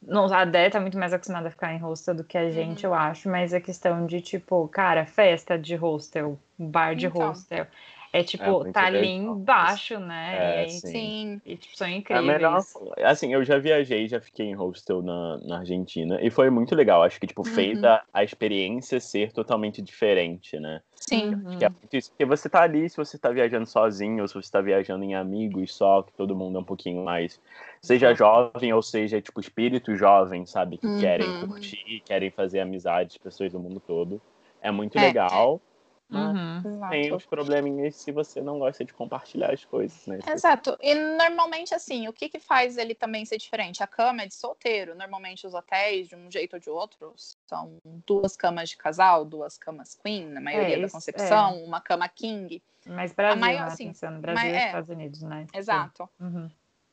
não, 0.00 0.32
a 0.32 0.44
Dé 0.44 0.70
tá 0.70 0.80
muito 0.80 0.98
mais 0.98 1.12
acostumada 1.12 1.48
a 1.48 1.50
ficar 1.50 1.74
em 1.74 1.78
hostel 1.78 2.14
do 2.14 2.24
que 2.24 2.38
a 2.38 2.50
gente, 2.50 2.86
uhum. 2.86 2.92
eu 2.92 2.98
acho, 2.98 3.28
mas 3.28 3.52
a 3.52 3.60
questão 3.60 4.06
de, 4.06 4.20
tipo, 4.20 4.66
cara, 4.68 5.04
festa 5.04 5.58
de 5.58 5.74
hostel, 5.74 6.38
bar 6.58 6.94
de 6.94 7.06
então. 7.06 7.28
hostel, 7.28 7.66
é 8.12 8.22
tipo, 8.22 8.66
é, 8.66 8.72
tá 8.72 8.86
ali 8.86 9.08
embaixo, 9.08 9.98
né? 9.98 10.62
É, 10.62 10.66
e, 10.66 10.70
sim. 10.70 11.40
E 11.44 11.56
tipo, 11.56 11.76
são 11.76 11.88
incríveis. 11.88 12.26
É 12.26 12.32
melhor, 12.32 12.62
assim, 13.04 13.34
eu 13.34 13.44
já 13.44 13.58
viajei, 13.58 14.08
já 14.08 14.20
fiquei 14.20 14.46
em 14.46 14.54
hostel 14.54 15.02
na, 15.02 15.38
na 15.38 15.58
Argentina 15.58 16.18
e 16.22 16.30
foi 16.30 16.48
muito 16.48 16.74
legal. 16.74 17.02
Acho 17.02 17.20
que, 17.20 17.26
tipo, 17.26 17.46
uhum. 17.46 17.54
fez 17.54 17.84
a, 17.84 18.02
a 18.12 18.24
experiência 18.24 18.98
ser 18.98 19.32
totalmente 19.32 19.82
diferente, 19.82 20.58
né? 20.58 20.80
Sim. 20.94 21.34
Acho 21.46 21.58
que 21.58 21.64
é 21.64 21.68
muito 21.68 21.96
isso. 21.96 22.10
Porque 22.10 22.24
você 22.24 22.48
tá 22.48 22.62
ali, 22.62 22.88
se 22.88 22.96
você 22.96 23.18
tá 23.18 23.30
viajando 23.30 23.66
sozinho, 23.66 24.22
ou 24.22 24.28
se 24.28 24.34
você 24.34 24.50
tá 24.50 24.60
viajando 24.60 25.04
em 25.04 25.14
amigos 25.14 25.74
só, 25.74 26.02
que 26.02 26.12
todo 26.14 26.34
mundo 26.34 26.58
é 26.58 26.60
um 26.60 26.64
pouquinho 26.64 27.04
mais. 27.04 27.38
Seja 27.82 28.14
jovem 28.14 28.72
ou 28.72 28.82
seja, 28.82 29.20
tipo, 29.20 29.38
espírito 29.38 29.94
jovem, 29.94 30.46
sabe? 30.46 30.78
Que 30.78 30.86
uhum. 30.86 30.98
querem 30.98 31.46
curtir, 31.46 32.02
querem 32.04 32.30
fazer 32.30 32.60
amizades, 32.60 33.18
pessoas 33.18 33.52
do 33.52 33.60
mundo 33.60 33.80
todo. 33.86 34.20
É 34.60 34.70
muito 34.70 34.98
é, 34.98 35.02
legal. 35.02 35.60
É 36.10 36.16
Uhum. 36.16 36.88
Tem 36.88 37.12
os 37.12 37.26
probleminhas 37.26 37.96
se 37.96 38.10
você 38.10 38.40
não 38.40 38.58
gosta 38.58 38.82
de 38.82 38.94
compartilhar 38.94 39.52
as 39.52 39.64
coisas, 39.64 40.06
né? 40.06 40.18
Exato. 40.26 40.76
E 40.80 40.94
normalmente, 40.94 41.74
assim, 41.74 42.08
o 42.08 42.12
que, 42.14 42.30
que 42.30 42.38
faz 42.38 42.78
ele 42.78 42.94
também 42.94 43.26
ser 43.26 43.36
diferente? 43.36 43.82
A 43.82 43.86
cama 43.86 44.22
é 44.22 44.26
de 44.26 44.34
solteiro. 44.34 44.94
Normalmente, 44.94 45.46
os 45.46 45.52
hotéis, 45.52 46.08
de 46.08 46.16
um 46.16 46.30
jeito 46.30 46.54
ou 46.54 46.60
de 46.60 46.70
outro, 46.70 47.12
são 47.46 47.76
duas 48.06 48.36
camas 48.36 48.70
de 48.70 48.78
casal, 48.78 49.24
duas 49.24 49.58
camas 49.58 49.94
queen, 49.94 50.26
na 50.26 50.40
maioria 50.40 50.78
é, 50.78 50.80
da 50.80 50.88
concepção, 50.88 51.58
é. 51.58 51.64
uma 51.64 51.80
cama 51.80 52.08
king. 52.08 52.62
Mas 52.86 53.12
Brasil, 53.12 53.40
maior, 53.40 53.66
né? 53.66 53.66
assim, 53.66 53.88
pensando 53.88 54.18
Brasil 54.18 54.44
mas, 54.44 54.54
e 54.54 54.56
é, 54.56 54.66
Estados 54.66 54.88
Unidos, 54.88 55.22
né? 55.22 55.46
Exato. 55.52 56.08
Uhum. 56.18 56.50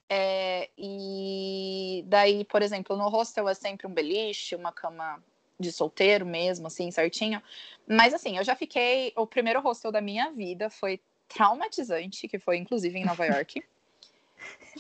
É, 0.09 0.69
e 0.77 2.03
daí, 2.07 2.43
por 2.43 2.61
exemplo, 2.61 2.97
no 2.97 3.07
hostel 3.07 3.47
é 3.47 3.53
sempre 3.53 3.87
um 3.87 3.93
beliche, 3.93 4.55
uma 4.55 4.71
cama 4.71 5.23
de 5.59 5.71
solteiro 5.71 6.25
mesmo, 6.25 6.67
assim, 6.67 6.91
certinho. 6.91 7.41
Mas 7.87 8.13
assim, 8.13 8.37
eu 8.37 8.43
já 8.43 8.55
fiquei. 8.55 9.13
O 9.15 9.25
primeiro 9.25 9.61
hostel 9.61 9.91
da 9.91 10.01
minha 10.01 10.31
vida 10.31 10.69
foi 10.69 11.01
traumatizante, 11.27 12.27
que 12.27 12.39
foi 12.39 12.57
inclusive 12.57 12.97
em 12.97 13.05
Nova 13.05 13.25
York. 13.27 13.63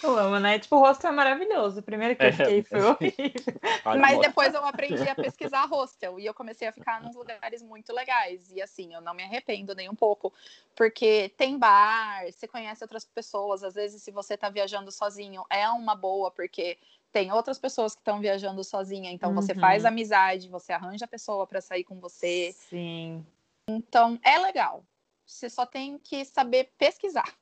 Eu 0.03 0.17
amo, 0.17 0.39
né? 0.39 0.59
Tipo, 0.59 0.75
o 0.75 0.79
hostel 0.79 1.11
é 1.11 1.13
maravilhoso. 1.13 1.79
O 1.79 1.83
primeiro 1.83 2.15
que 2.15 2.23
eu 2.23 2.27
é, 2.27 2.31
fiquei 2.31 2.63
foi 2.63 2.81
horrível. 2.81 3.19
Mas 3.99 4.19
depois 4.19 4.53
eu 4.53 4.63
aprendi 4.65 5.07
a 5.07 5.15
pesquisar 5.15 5.65
hostel 5.65 6.19
e 6.19 6.25
eu 6.25 6.33
comecei 6.33 6.67
a 6.67 6.71
ficar 6.71 7.01
nos 7.01 7.15
lugares 7.15 7.61
muito 7.61 7.93
legais. 7.93 8.51
E 8.51 8.61
assim, 8.61 8.93
eu 8.93 9.01
não 9.01 9.13
me 9.13 9.23
arrependo 9.23 9.73
nem 9.73 9.89
um 9.89 9.95
pouco, 9.95 10.33
porque 10.75 11.29
tem 11.37 11.57
bar, 11.57 12.25
você 12.29 12.47
conhece 12.47 12.83
outras 12.83 13.05
pessoas. 13.05 13.63
Às 13.63 13.73
vezes, 13.73 14.03
se 14.03 14.11
você 14.11 14.35
tá 14.35 14.49
viajando 14.49 14.91
sozinho, 14.91 15.45
é 15.49 15.67
uma 15.69 15.95
boa, 15.95 16.29
porque 16.29 16.77
tem 17.15 17.31
outras 17.31 17.57
pessoas 17.57 17.95
que 17.95 18.01
estão 18.01 18.19
viajando 18.19 18.61
sozinha, 18.61 19.09
então 19.09 19.29
uhum. 19.29 19.35
você 19.37 19.55
faz 19.55 19.85
amizade, 19.85 20.49
você 20.49 20.73
arranja 20.73 21.05
a 21.05 21.07
pessoa 21.07 21.47
para 21.47 21.61
sair 21.61 21.85
com 21.85 21.97
você. 21.97 22.53
Sim. 22.69 23.25
Então 23.69 24.19
é 24.21 24.37
legal. 24.37 24.83
Você 25.25 25.49
só 25.49 25.65
tem 25.65 25.97
que 25.97 26.25
saber 26.25 26.73
pesquisar. 26.77 27.33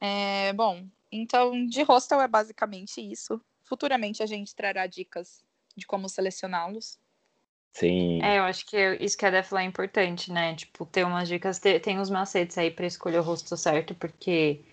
É, 0.00 0.52
bom, 0.54 0.84
então 1.12 1.68
de 1.68 1.84
hostel 1.84 2.20
é 2.20 2.26
basicamente 2.26 3.00
isso. 3.00 3.40
Futuramente 3.62 4.24
a 4.24 4.26
gente 4.26 4.56
trará 4.56 4.88
dicas 4.88 5.44
de 5.76 5.86
como 5.86 6.08
selecioná-los. 6.08 6.98
Sim. 7.70 8.20
É, 8.24 8.38
eu 8.38 8.42
acho 8.42 8.66
que 8.66 8.76
isso 8.96 9.16
que 9.16 9.24
a 9.24 9.30
Def 9.30 9.52
é 9.52 9.62
importante, 9.62 10.32
né? 10.32 10.56
Tipo, 10.56 10.84
ter 10.84 11.06
umas 11.06 11.28
dicas, 11.28 11.60
ter, 11.60 11.78
tem 11.78 12.00
os 12.00 12.10
macetes 12.10 12.58
aí 12.58 12.72
para 12.72 12.86
escolher 12.86 13.20
o 13.20 13.22
hostel 13.22 13.56
certo, 13.56 13.94
porque 13.94 14.64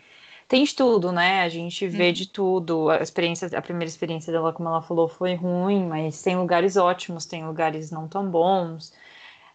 tem 0.50 0.64
de 0.64 0.76
tudo, 0.76 1.12
né? 1.12 1.44
A 1.44 1.48
gente 1.48 1.88
vê 1.88 2.10
hum. 2.10 2.14
de 2.14 2.28
tudo. 2.28 2.90
A 2.90 2.98
experiência, 2.98 3.48
a 3.56 3.62
primeira 3.62 3.88
experiência 3.88 4.34
dela, 4.34 4.52
como 4.52 4.68
ela 4.68 4.82
falou, 4.82 5.08
foi 5.08 5.36
ruim, 5.36 5.86
mas 5.86 6.22
tem 6.24 6.36
lugares 6.36 6.76
ótimos, 6.76 7.28
tem 7.28 7.46
lugares 7.46 7.92
não 7.92 8.08
tão 8.08 8.30
bons. 8.30 8.92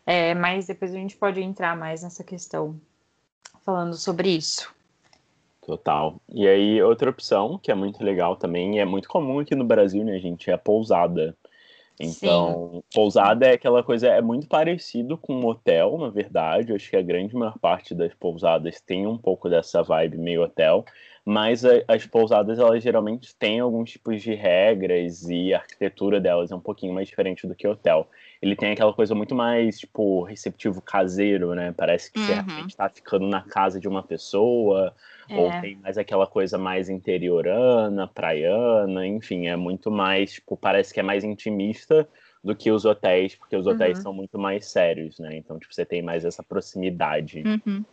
É, 0.06 0.34
mas 0.34 0.66
depois 0.66 0.94
a 0.94 0.96
gente 0.96 1.16
pode 1.16 1.42
entrar 1.42 1.76
mais 1.76 2.02
nessa 2.04 2.22
questão, 2.22 2.80
falando 3.64 3.94
sobre 3.96 4.30
isso. 4.30 4.72
Total. 5.66 6.20
E 6.28 6.46
aí, 6.46 6.80
outra 6.80 7.10
opção 7.10 7.58
que 7.58 7.72
é 7.72 7.74
muito 7.74 8.04
legal 8.04 8.36
também, 8.36 8.76
e 8.76 8.78
é 8.78 8.84
muito 8.84 9.08
comum 9.08 9.40
aqui 9.40 9.54
no 9.56 9.64
Brasil, 9.64 10.04
né, 10.04 10.18
gente, 10.20 10.48
é 10.48 10.52
a 10.52 10.58
pousada. 10.58 11.36
Então, 11.98 12.70
Sim. 12.72 12.82
pousada 12.92 13.46
é 13.46 13.52
aquela 13.52 13.82
coisa, 13.82 14.08
é 14.08 14.20
muito 14.20 14.48
parecido 14.48 15.16
com 15.16 15.34
um 15.34 15.46
hotel, 15.46 15.96
na 15.98 16.10
verdade. 16.10 16.70
Eu 16.70 16.76
acho 16.76 16.90
que 16.90 16.96
a 16.96 17.02
grande 17.02 17.34
maior 17.36 17.58
parte 17.58 17.94
das 17.94 18.12
pousadas 18.14 18.80
tem 18.80 19.06
um 19.06 19.16
pouco 19.16 19.48
dessa 19.48 19.82
vibe 19.82 20.18
meio 20.18 20.42
hotel, 20.42 20.84
mas 21.24 21.64
as 21.88 22.06
pousadas, 22.06 22.58
elas 22.58 22.82
geralmente 22.82 23.34
têm 23.34 23.60
alguns 23.60 23.92
tipos 23.92 24.22
de 24.22 24.34
regras 24.34 25.28
e 25.28 25.54
a 25.54 25.58
arquitetura 25.58 26.20
delas 26.20 26.52
é 26.52 26.54
um 26.54 26.60
pouquinho 26.60 26.92
mais 26.92 27.08
diferente 27.08 27.46
do 27.46 27.54
que 27.54 27.66
hotel. 27.66 28.06
Ele 28.42 28.54
tem 28.54 28.72
aquela 28.72 28.92
coisa 28.92 29.14
muito 29.14 29.34
mais, 29.34 29.78
tipo, 29.78 30.22
receptivo 30.22 30.82
caseiro, 30.82 31.54
né? 31.54 31.72
Parece 31.74 32.12
que 32.12 32.18
uhum. 32.18 32.26
você 32.26 32.32
realmente 32.34 32.70
está 32.70 32.88
ficando 32.88 33.26
na 33.26 33.40
casa 33.40 33.80
de 33.80 33.88
uma 33.88 34.02
pessoa, 34.02 34.94
é. 35.28 35.36
Ou 35.36 35.50
tem 35.60 35.76
mais 35.76 35.96
aquela 35.96 36.26
coisa 36.26 36.58
mais 36.58 36.88
interiorana, 36.88 38.06
praiana, 38.06 39.06
enfim, 39.06 39.46
é 39.46 39.56
muito 39.56 39.90
mais, 39.90 40.34
tipo, 40.34 40.56
parece 40.56 40.92
que 40.92 41.00
é 41.00 41.02
mais 41.02 41.24
intimista 41.24 42.06
do 42.42 42.54
que 42.54 42.70
os 42.70 42.84
hotéis, 42.84 43.34
porque 43.34 43.56
os 43.56 43.66
hotéis 43.66 43.98
uhum. 43.98 44.02
são 44.02 44.12
muito 44.12 44.38
mais 44.38 44.66
sérios, 44.66 45.18
né? 45.18 45.34
Então, 45.36 45.58
tipo, 45.58 45.74
você 45.74 45.84
tem 45.84 46.02
mais 46.02 46.24
essa 46.24 46.42
proximidade. 46.42 47.42
Uhum. 47.42 47.84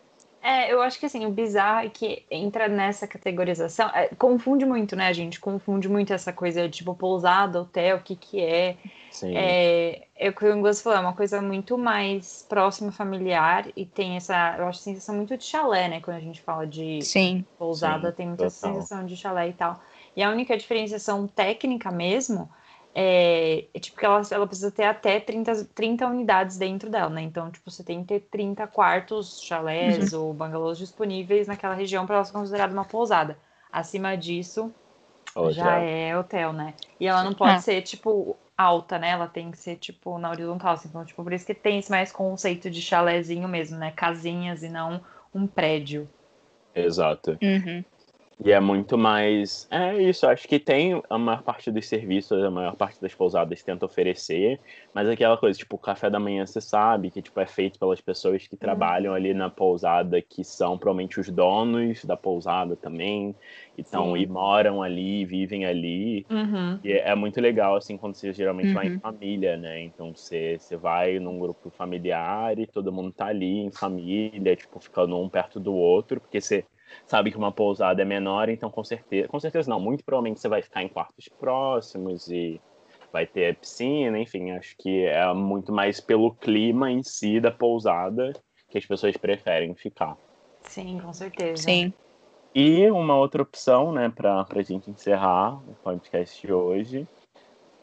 É, 0.43 0.74
eu 0.74 0.81
acho 0.81 1.00
que 1.00 1.05
assim, 1.05 1.25
o 1.25 1.29
bizarro 1.29 1.86
é 1.86 1.89
que 1.89 2.25
entra 2.29 2.67
nessa 2.67 3.07
categorização, 3.07 3.89
é, 3.89 4.07
confunde 4.17 4.65
muito, 4.65 4.95
né, 4.95 5.13
gente? 5.13 5.39
Confunde 5.39 5.88
muito 5.88 6.12
essa 6.13 6.33
coisa 6.33 6.67
de 6.67 6.77
tipo 6.79 6.95
pousada, 6.95 7.62
hotel, 7.62 7.98
o 7.98 8.01
que 8.01 8.15
que 8.15 8.41
é. 8.41 8.75
Sim. 9.12 9.36
É, 9.36 10.07
é 10.15 10.29
o 10.29 10.33
que 10.33 10.43
o 10.43 10.57
Inglês 10.57 10.81
falou, 10.81 10.98
é 10.98 11.01
uma 11.01 11.13
coisa 11.13 11.41
muito 11.41 11.77
mais 11.77 12.43
próxima, 12.50 12.91
familiar, 12.91 13.67
e 13.75 13.86
tem 13.86 14.15
essa, 14.15 14.55
eu 14.57 14.67
acho, 14.67 14.79
sensação 14.79 15.15
muito 15.15 15.38
de 15.38 15.43
chalé, 15.43 15.88
né? 15.88 16.01
Quando 16.01 16.17
a 16.17 16.21
gente 16.21 16.41
fala 16.41 16.65
de 16.65 17.03
Sim. 17.03 17.45
pousada, 17.60 18.10
Sim, 18.10 18.15
tem 18.15 18.27
muita 18.27 18.50
total. 18.50 18.74
sensação 18.74 19.05
de 19.05 19.15
chalé 19.15 19.50
e 19.50 19.53
tal. 19.53 19.79
E 20.15 20.24
a 20.24 20.29
única 20.31 20.57
diferenciação 20.57 21.27
técnica 21.27 21.91
mesmo 21.91 22.50
é, 22.93 23.65
é, 23.74 23.79
tipo 23.79 23.98
que 23.98 24.05
ela, 24.05 24.21
ela 24.31 24.45
precisa 24.45 24.69
ter 24.69 24.83
até 24.83 25.19
30, 25.19 25.65
30 25.74 26.07
unidades 26.07 26.57
dentro 26.57 26.89
dela, 26.89 27.10
né? 27.10 27.21
Então, 27.21 27.50
tipo, 27.50 27.69
você 27.69 27.83
tem 27.83 28.01
que 28.01 28.07
ter 28.07 28.27
30 28.29 28.67
quartos, 28.67 29.41
chalés 29.41 30.12
uhum. 30.12 30.25
ou 30.25 30.33
bangalôs 30.33 30.77
disponíveis 30.77 31.48
naquela 31.48 31.74
região 31.74 32.05
para 32.05 32.15
ela 32.15 32.25
ser 32.25 32.33
considerada 32.33 32.74
uma 32.74 32.86
pousada. 32.86 33.38
Acima 33.71 34.17
disso, 34.17 34.74
hotel. 35.33 35.53
já 35.53 35.79
é 35.79 36.17
hotel, 36.17 36.51
né? 36.51 36.74
E 37.00 37.07
ela 37.07 37.24
não 37.24 37.33
pode 37.33 37.53
é. 37.53 37.60
ser, 37.60 37.81
tipo, 37.81 38.36
alta, 38.57 39.00
né? 39.00 39.12
Ela 39.12 39.27
tem 39.27 39.50
que 39.51 39.57
ser, 39.57 39.77
tipo, 39.77 40.17
na 40.17 40.29
horizontal. 40.29 40.74
Assim. 40.74 40.89
Então, 40.89 41.05
tipo, 41.05 41.24
por 41.24 41.31
isso 41.31 41.45
que 41.45 41.53
tem 41.53 41.79
esse 41.79 41.89
mais 41.89 42.12
conceito 42.12 42.69
de 42.69 42.81
chalézinho 42.81 43.48
mesmo, 43.48 43.77
né? 43.77 43.91
Casinhas 43.91 44.63
e 44.63 44.69
não 44.69 45.01
um 45.33 45.48
prédio. 45.48 46.10
Exato. 46.75 47.38
Uhum. 47.41 47.83
E 48.43 48.51
é 48.51 48.60
muito 48.60 48.98
mais. 48.98 49.67
É 49.69 50.01
isso, 50.01 50.25
acho 50.25 50.48
que 50.48 50.60
tem 50.60 51.01
a 51.10 51.17
maior 51.17 51.43
parte 51.43 51.69
dos 51.69 51.88
serviços, 51.88 52.43
a 52.43 52.50
maior 52.50 52.75
parte 52.75 53.00
das 53.00 53.13
pousadas 53.13 53.62
tenta 53.62 53.86
oferecer, 53.86 54.60
mas 54.93 55.07
aquela 55.07 55.38
coisa, 55.38 55.57
tipo, 55.57 55.75
o 55.75 55.79
café 55.79 56.10
da 56.10 56.19
manhã 56.19 56.45
você 56.45 56.60
sabe 56.60 57.12
que 57.12 57.21
tipo, 57.21 57.39
é 57.39 57.45
feito 57.45 57.77
pelas 57.77 58.01
pessoas 58.01 58.48
que 58.48 58.57
trabalham 58.57 59.13
ali 59.13 59.33
na 59.33 59.50
pousada, 59.50 60.19
que 60.21 60.43
são 60.43 60.77
provavelmente 60.77 61.19
os 61.19 61.29
donos 61.29 62.03
da 62.03 62.17
pousada 62.17 62.75
também, 62.75 63.36
então, 63.77 64.17
e 64.17 64.25
moram 64.27 64.81
ali, 64.81 65.24
vivem 65.25 65.65
ali. 65.65 66.25
Uhum. 66.29 66.79
E 66.83 66.91
é, 66.91 67.10
é, 67.10 67.15
muito 67.15 67.39
legal, 67.39 67.75
assim, 67.75 67.98
quando 67.98 68.15
você 68.15 68.33
geralmente 68.33 68.69
uhum. 68.69 68.74
vai 68.74 68.88
em 68.88 68.93
uhum. 68.93 69.00
família, 69.00 69.57
né? 69.57 69.81
Então 69.81 70.13
você, 70.15 70.57
você 70.60 70.75
vai 70.75 71.19
num 71.19 71.39
grupo 71.39 71.69
familiar 71.69 72.57
e 72.60 72.67
todo 72.67 72.91
mundo 72.91 73.12
tá 73.12 73.27
ali 73.27 73.60
em 73.60 73.71
família, 73.71 74.55
tipo, 74.55 74.79
ficando 74.79 75.17
um 75.17 75.29
perto 75.29 75.60
do 75.60 75.74
outro, 75.74 76.19
porque 76.19 76.41
você 76.41 76.65
sabe 77.05 77.31
que 77.31 77.38
uma 77.38 77.51
pousada 77.51 78.01
é 78.01 78.05
menor, 78.05 78.50
então 78.50 78.69
com 78.69 78.83
certeza, 78.83 79.27
com 79.27 79.39
certeza 79.39 79.69
não, 79.69 79.79
muito 79.79 80.03
provavelmente 80.03 80.39
você 80.39 80.50
vai 80.50 80.62
ficar 80.62 80.83
em 80.83 80.88
quartos 80.88 81.27
próximos 81.27 82.29
e 82.29 82.60
vai 83.12 83.25
ter 83.25 83.55
piscina, 83.57 84.17
enfim, 84.19 84.51
acho 84.51 84.75
que 84.77 85.05
é 85.05 85.33
muito 85.33 85.71
mais 85.71 86.00
pelo 86.00 86.33
clima 86.33 86.91
em 86.91 87.03
si 87.03 87.39
da 87.39 87.51
pousada 87.51 88.33
que 88.69 88.77
as 88.77 88.86
pessoas 88.86 89.17
preferem 89.17 89.75
ficar. 89.75 90.17
Sim, 90.62 91.00
com 91.00 91.12
certeza. 91.12 91.63
Sim. 91.63 91.93
E 92.53 92.89
uma 92.91 93.15
outra 93.15 93.41
opção, 93.41 93.91
né, 93.91 94.10
para 94.10 94.45
a 94.50 94.62
gente 94.62 94.89
encerrar 94.89 95.55
o 95.55 95.74
podcast 95.83 96.45
de 96.45 96.53
hoje, 96.53 97.07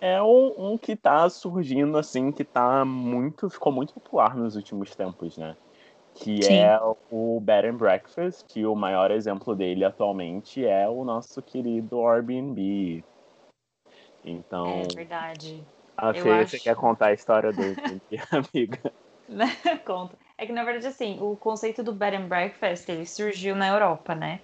é 0.00 0.22
um, 0.22 0.72
um 0.72 0.78
que 0.78 0.92
está 0.92 1.28
surgindo, 1.28 1.98
assim, 1.98 2.30
que 2.30 2.44
tá 2.44 2.84
muito, 2.84 3.50
ficou 3.50 3.72
muito 3.72 3.94
popular 3.94 4.36
nos 4.36 4.56
últimos 4.56 4.94
tempos, 4.94 5.36
né? 5.36 5.56
Que 6.18 6.42
Sim. 6.42 6.58
é 6.58 6.78
o 7.10 7.40
Bed 7.40 7.68
and 7.68 7.76
Breakfast, 7.76 8.44
que 8.48 8.66
o 8.66 8.74
maior 8.74 9.10
exemplo 9.10 9.54
dele 9.54 9.84
atualmente 9.84 10.64
é 10.64 10.88
o 10.88 11.04
nosso 11.04 11.40
querido 11.40 12.04
Airbnb. 12.06 13.04
Então. 14.24 14.82
É 14.82 14.94
verdade. 14.94 15.64
A 15.96 16.12
Fê, 16.12 16.30
acho... 16.30 16.50
você 16.50 16.58
quer 16.58 16.74
contar 16.76 17.06
a 17.06 17.12
história 17.12 17.52
do 17.52 17.62
Airbnb, 17.62 18.00
amiga? 18.32 18.92
Conta. 19.86 20.16
É 20.36 20.46
que, 20.46 20.52
na 20.52 20.64
verdade, 20.64 20.86
assim, 20.86 21.18
o 21.20 21.36
conceito 21.36 21.82
do 21.82 21.92
Bed 21.92 22.16
and 22.16 22.28
Breakfast, 22.28 22.88
ele 22.88 23.06
surgiu 23.06 23.54
na 23.54 23.68
Europa, 23.68 24.14
né? 24.14 24.40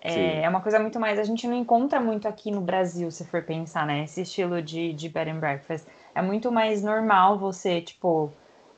É, 0.00 0.42
é, 0.42 0.48
uma 0.48 0.60
coisa 0.60 0.78
muito 0.78 1.00
mais. 1.00 1.18
A 1.18 1.24
gente 1.24 1.46
não 1.46 1.54
encontra 1.54 2.00
muito 2.00 2.28
aqui 2.28 2.50
no 2.50 2.60
Brasil, 2.60 3.10
se 3.10 3.24
for 3.24 3.42
pensar, 3.42 3.86
né? 3.86 4.04
Esse 4.04 4.22
estilo 4.22 4.60
de, 4.60 4.92
de 4.92 5.08
Bed 5.08 5.30
and 5.30 5.38
Breakfast. 5.38 5.86
É 6.14 6.20
muito 6.20 6.52
mais 6.52 6.82
normal 6.82 7.38
você, 7.38 7.80
tipo, 7.80 8.32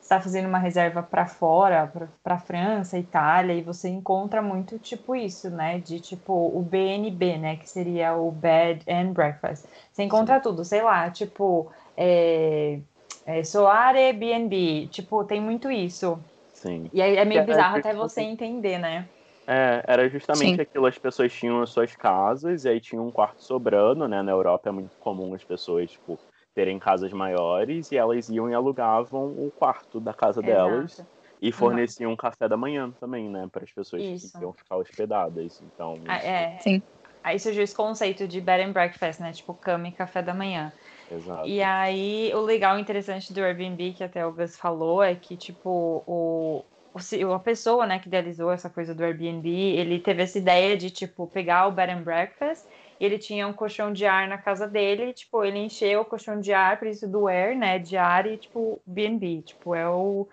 está 0.07 0.21
fazendo 0.21 0.49
uma 0.49 0.59
reserva 0.59 1.03
para 1.03 1.27
fora, 1.27 1.93
para 2.23 2.39
França, 2.39 2.97
Itália, 2.97 3.55
e 3.55 3.63
você 3.63 3.89
encontra 3.89 4.41
muito 4.41 4.79
tipo 4.79 5.17
isso, 5.17 5.51
né? 5.51 5.81
De 5.81 6.01
tipo 6.01 6.33
o 6.33 6.63
BNB, 6.63 7.39
né? 7.39 7.57
Que 7.57 7.69
seria 7.69 8.15
o 8.15 8.31
Bed 8.31 8.85
and 8.89 9.13
Breakfast. 9.13 9.67
Você 9.93 10.05
encontra 10.05 10.37
Sim. 10.37 10.43
tudo, 10.43 10.65
sei 10.65 10.81
lá, 10.81 11.11
tipo 11.11 11.71
é, 11.97 12.79
é, 13.27 13.43
Soare 13.43 14.13
BNB, 14.13 14.89
tipo, 14.89 15.25
tem 15.25 15.41
muito 15.41 15.71
isso. 15.71 16.19
Sim. 16.53 16.89
E 16.93 17.03
aí 17.03 17.17
é 17.17 17.25
meio 17.25 17.45
bizarro 17.45 17.79
até 17.79 17.93
você 17.93 18.21
entender, 18.21 18.79
né? 18.79 19.09
É, 19.49 19.83
era 19.87 20.09
justamente 20.09 20.57
Sim. 20.57 20.61
aquilo, 20.61 20.87
as 20.87 20.99
pessoas 20.99 21.33
tinham 21.33 21.63
as 21.63 21.71
suas 21.71 21.95
casas 21.95 22.65
e 22.65 22.69
aí 22.69 22.81
tinha 22.81 23.01
um 23.01 23.11
quarto 23.11 23.43
sobrando, 23.43 24.07
né? 24.07 24.23
Na 24.23 24.33
Europa 24.33 24.69
é 24.69 24.73
muito 24.73 24.97
comum 24.99 25.35
as 25.35 25.43
pessoas, 25.43 25.91
tipo, 25.91 26.19
terem 26.57 26.79
casas 26.79 27.13
maiores 27.13 27.93
e 27.93 27.99
elas 27.99 28.31
iam 28.31 28.51
e 28.51 28.55
alugavam 28.55 29.27
o 29.27 29.53
quarto 29.55 30.01
da 30.01 30.15
casa 30.15 30.41
Exato. 30.41 30.71
delas 30.71 31.05
e 31.41 31.53
forneciam 31.53 32.13
uhum. 32.13 32.17
café 32.17 32.49
da 32.49 32.57
manhã 32.57 32.91
também, 32.99 33.29
né, 33.29 33.47
para 33.53 33.63
as 33.63 33.71
pessoas 33.71 34.03
isso. 34.03 34.33
que 34.33 34.43
iam 34.43 34.55
ficar 34.55 34.77
hospedadas. 34.77 35.63
Então, 35.63 36.01
ah, 36.09 36.17
isso... 36.17 36.27
é. 36.27 36.59
Sim. 36.61 36.83
Aí 37.23 37.39
surgiu 37.39 37.63
esse 37.63 37.75
conceito 37.75 38.27
de 38.27 38.41
bed 38.41 38.65
and 38.65 38.73
breakfast, 38.73 39.21
né, 39.21 39.33
tipo 39.33 39.53
cama 39.53 39.89
e 39.89 39.93
café 39.93 40.23
da 40.23 40.33
manhã. 40.33 40.73
Exato. 41.13 41.47
E 41.47 41.63
aí, 41.63 42.33
o 42.35 42.41
legal 42.41 42.79
e 42.79 42.81
interessante 42.81 43.35
do 43.35 43.41
Airbnb, 43.41 43.93
que 43.93 44.03
até 44.03 44.27
o 44.27 44.33
Gus 44.33 44.57
falou, 44.57 45.03
é 45.03 45.15
que, 45.15 45.37
tipo, 45.37 46.03
o, 46.07 46.65
o, 46.95 47.33
a 47.35 47.39
pessoa, 47.39 47.87
né, 47.87 47.99
que 47.99 48.09
idealizou 48.09 48.51
essa 48.51 48.71
coisa 48.71 48.95
do 48.95 49.05
Airbnb, 49.05 49.47
ele 49.47 49.99
teve 49.99 50.23
essa 50.23 50.39
ideia 50.39 50.75
de, 50.75 50.89
tipo, 50.89 51.27
pegar 51.27 51.67
o 51.67 51.73
bed 51.73 51.93
and 51.93 52.03
breakfast 52.03 52.67
ele 52.99 53.19
tinha 53.19 53.47
um 53.47 53.53
colchão 53.53 53.93
de 53.93 54.07
ar 54.07 54.29
na 54.29 54.39
casa 54.39 54.67
dele, 54.69 55.13
tipo, 55.13 55.45
ele 55.45 55.59
encheu 55.59 56.01
o 56.01 56.05
colchão 56.05 56.41
de 56.41 56.53
ar, 56.53 56.79
por 56.79 56.89
isso 56.89 57.07
do 57.09 57.29
air, 57.29 57.57
né, 57.57 57.79
de 57.79 57.97
ar 57.97 58.27
e, 58.27 58.37
tipo, 58.39 58.81
B&B, 58.87 59.43
tipo, 59.43 59.75
é 59.75 59.89
o, 59.89 60.27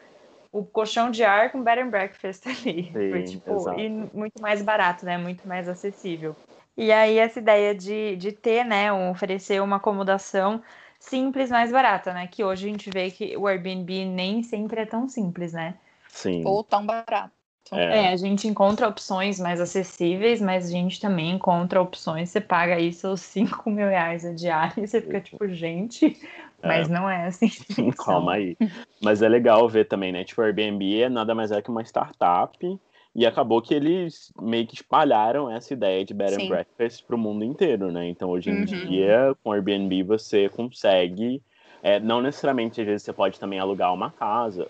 o 0.51 0.63
colchão 0.65 1.11
de 1.11 1.23
ar 1.23 1.51
com 1.51 1.63
bed 1.63 1.81
and 1.81 1.89
breakfast 1.89 2.45
ali, 2.47 2.91
Sim, 2.93 3.09
Foi, 3.09 3.23
tipo, 3.23 3.69
e 3.79 3.89
muito 3.89 4.41
mais 4.41 4.61
barato, 4.61 5.05
né, 5.05 5.17
muito 5.17 5.47
mais 5.47 5.67
acessível. 5.67 6.35
E 6.77 6.91
aí 6.91 7.17
essa 7.17 7.39
ideia 7.39 7.75
de, 7.75 8.15
de 8.17 8.31
ter, 8.31 8.63
né, 8.63 8.91
um, 8.91 9.11
oferecer 9.11 9.61
uma 9.61 9.77
acomodação 9.77 10.63
simples, 10.99 11.49
mais 11.51 11.71
barata, 11.71 12.13
né, 12.13 12.27
que 12.27 12.43
hoje 12.43 12.67
a 12.67 12.71
gente 12.71 12.89
vê 12.89 13.11
que 13.11 13.35
o 13.37 13.47
Airbnb 13.47 14.05
nem 14.05 14.41
sempre 14.43 14.81
é 14.81 14.85
tão 14.85 15.07
simples, 15.07 15.53
né. 15.53 15.77
Sim. 16.07 16.43
Ou 16.45 16.63
tão 16.63 16.85
barato. 16.85 17.42
É. 17.71 18.05
é. 18.05 18.07
a 18.09 18.15
gente 18.15 18.47
encontra 18.47 18.87
opções 18.87 19.39
mais 19.39 19.59
acessíveis, 19.61 20.41
mas 20.41 20.67
a 20.67 20.71
gente 20.71 20.99
também 20.99 21.31
encontra 21.31 21.81
opções. 21.81 22.29
Você 22.29 22.41
paga 22.41 22.75
aí 22.75 22.91
seus 22.91 23.21
5 23.33 23.69
mil 23.69 23.87
reais 23.87 24.25
a 24.25 24.33
diária 24.33 24.83
e 24.83 24.87
você 24.87 25.01
fica 25.01 25.21
tipo, 25.21 25.47
gente, 25.47 26.17
é. 26.61 26.67
mas 26.67 26.89
não 26.89 27.09
é 27.09 27.27
assim. 27.27 27.49
Calma 28.03 28.33
aí. 28.33 28.57
Mas 29.01 29.21
é 29.21 29.29
legal 29.29 29.67
ver 29.69 29.85
também, 29.85 30.11
né? 30.11 30.23
Tipo, 30.23 30.41
o 30.41 30.45
Airbnb 30.45 31.01
é 31.01 31.09
nada 31.09 31.33
mais 31.33 31.51
é 31.51 31.61
que 31.61 31.69
uma 31.69 31.83
startup. 31.83 32.79
E 33.15 33.27
acabou 33.27 33.61
que 33.61 33.75
eles 33.75 34.33
meio 34.41 34.65
que 34.65 34.73
espalharam 34.73 35.47
essa 35.47 35.71
ideia 35.71 36.03
de 36.03 36.15
bed 36.15 36.33
and 36.33 36.47
breakfast 36.47 37.05
para 37.05 37.15
o 37.15 37.19
mundo 37.19 37.45
inteiro, 37.45 37.91
né? 37.91 38.07
Então, 38.07 38.31
hoje 38.31 38.49
em 38.49 38.61
uhum. 38.61 38.65
dia, 38.65 39.35
com 39.43 39.51
o 39.51 39.53
Airbnb, 39.53 40.01
você 40.01 40.49
consegue. 40.49 41.39
É, 41.83 41.99
não 41.99 42.21
necessariamente, 42.21 42.81
às 42.81 42.87
vezes, 42.87 43.03
você 43.03 43.13
pode 43.13 43.39
também 43.39 43.59
alugar 43.59 43.93
uma 43.93 44.09
casa 44.09 44.67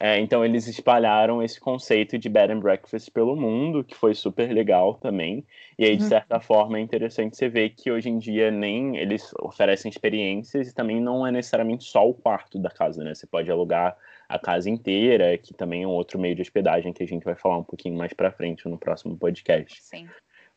é, 0.00 0.18
então 0.18 0.44
eles 0.44 0.66
espalharam 0.66 1.42
esse 1.42 1.60
conceito 1.60 2.16
de 2.18 2.28
bed 2.28 2.52
and 2.52 2.60
breakfast 2.60 3.10
pelo 3.10 3.36
mundo, 3.36 3.84
que 3.84 3.94
foi 3.94 4.14
super 4.14 4.50
legal 4.50 4.94
também. 4.94 5.44
E 5.78 5.84
aí, 5.84 5.96
de 5.96 6.04
uhum. 6.04 6.08
certa 6.08 6.40
forma, 6.40 6.78
é 6.78 6.80
interessante 6.80 7.36
você 7.36 7.48
ver 7.48 7.70
que 7.70 7.90
hoje 7.90 8.08
em 8.08 8.18
dia 8.18 8.50
nem 8.50 8.96
eles 8.96 9.32
oferecem 9.40 9.90
experiências 9.90 10.68
e 10.68 10.74
também 10.74 11.00
não 11.00 11.26
é 11.26 11.30
necessariamente 11.30 11.84
só 11.84 12.08
o 12.08 12.14
quarto 12.14 12.58
da 12.58 12.70
casa, 12.70 13.04
né? 13.04 13.14
Você 13.14 13.26
pode 13.26 13.50
alugar 13.50 13.96
a 14.28 14.38
casa 14.38 14.70
inteira, 14.70 15.36
que 15.36 15.52
também 15.52 15.82
é 15.82 15.86
um 15.86 15.90
outro 15.90 16.18
meio 16.18 16.34
de 16.34 16.42
hospedagem 16.42 16.92
que 16.92 17.02
a 17.02 17.06
gente 17.06 17.24
vai 17.24 17.34
falar 17.34 17.58
um 17.58 17.64
pouquinho 17.64 17.96
mais 17.96 18.12
para 18.12 18.32
frente 18.32 18.68
no 18.68 18.78
próximo 18.78 19.16
podcast. 19.16 19.82
Sim. 19.82 20.08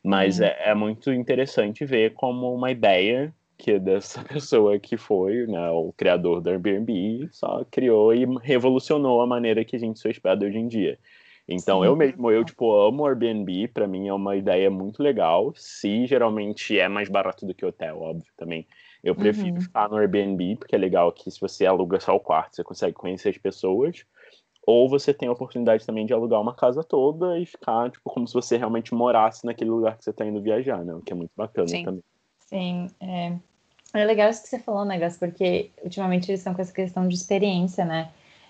Mas 0.03 0.39
uhum. 0.39 0.45
é, 0.45 0.69
é 0.69 0.73
muito 0.73 1.11
interessante 1.11 1.85
ver 1.85 2.13
como 2.13 2.53
uma 2.53 2.71
ideia 2.71 3.33
porque 3.61 3.77
dessa 3.77 4.23
pessoa 4.25 4.79
que 4.79 4.97
foi, 4.97 5.45
né, 5.45 5.69
o 5.69 5.93
criador 5.95 6.41
do 6.41 6.49
Airbnb, 6.49 7.29
só 7.31 7.63
criou 7.69 8.11
e 8.13 8.25
revolucionou 8.41 9.21
a 9.21 9.27
maneira 9.27 9.63
que 9.63 9.75
a 9.75 9.79
gente 9.79 9.99
se 9.99 10.09
hospeda 10.09 10.45
hoje 10.45 10.57
em 10.57 10.67
dia. 10.67 10.97
Então, 11.47 11.81
Sim. 11.81 11.87
eu 11.87 11.95
mesmo, 11.95 12.31
eu, 12.31 12.43
tipo, 12.43 12.73
amo 12.73 13.05
Airbnb, 13.05 13.67
para 13.67 13.87
mim 13.87 14.07
é 14.07 14.13
uma 14.13 14.35
ideia 14.35 14.69
muito 14.69 15.03
legal, 15.03 15.53
se 15.55 16.07
geralmente 16.07 16.79
é 16.79 16.87
mais 16.87 17.09
barato 17.09 17.45
do 17.45 17.53
que 17.53 17.65
hotel, 17.65 17.99
óbvio, 18.01 18.31
também. 18.35 18.65
Eu 19.03 19.15
prefiro 19.15 19.55
uhum. 19.55 19.61
ficar 19.61 19.89
no 19.89 19.97
Airbnb, 19.97 20.57
porque 20.57 20.75
é 20.75 20.77
legal 20.77 21.11
que 21.11 21.29
se 21.29 21.39
você 21.39 21.65
aluga 21.65 21.99
só 21.99 22.15
o 22.15 22.19
quarto, 22.19 22.55
você 22.55 22.63
consegue 22.63 22.93
conhecer 22.93 23.29
as 23.29 23.37
pessoas, 23.37 24.05
ou 24.65 24.87
você 24.87 25.13
tem 25.13 25.27
a 25.27 25.31
oportunidade 25.31 25.85
também 25.85 26.05
de 26.05 26.13
alugar 26.13 26.39
uma 26.39 26.53
casa 26.53 26.83
toda 26.83 27.37
e 27.39 27.45
ficar, 27.45 27.89
tipo, 27.89 28.09
como 28.09 28.27
se 28.27 28.33
você 28.33 28.57
realmente 28.57 28.93
morasse 28.93 29.45
naquele 29.45 29.71
lugar 29.71 29.97
que 29.97 30.03
você 30.03 30.11
está 30.11 30.25
indo 30.25 30.41
viajar, 30.41 30.85
né? 30.85 30.93
O 30.93 31.01
que 31.01 31.11
é 31.11 31.15
muito 31.15 31.31
bacana 31.35 31.67
Sim. 31.67 31.83
também. 31.83 32.03
Sim, 32.39 32.87
é... 32.99 33.39
é 33.93 34.05
legal 34.05 34.29
isso 34.29 34.43
que 34.43 34.49
você 34.49 34.59
falou, 34.59 34.85
né, 34.85 34.97
Gas? 34.97 35.17
Porque 35.17 35.71
ultimamente 35.83 36.29
eles 36.29 36.39
estão 36.39 36.53
com 36.53 36.61
essa 36.61 36.73
questão 36.73 37.07
de 37.07 37.15
experiência, 37.15 37.83
né? 37.83 38.09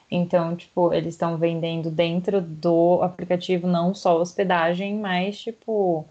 Então, 0.10 0.56
tipo, 0.56 0.94
eles 0.94 1.14
estão 1.14 1.38
vendendo 1.38 1.90
dentro 1.90 2.42
do 2.42 3.02
aplicativo 3.02 3.66
não 3.66 3.96
só 3.96 4.20
hospedagem, 4.20 5.00
mas, 5.00 5.40
tipo, 5.42 6.06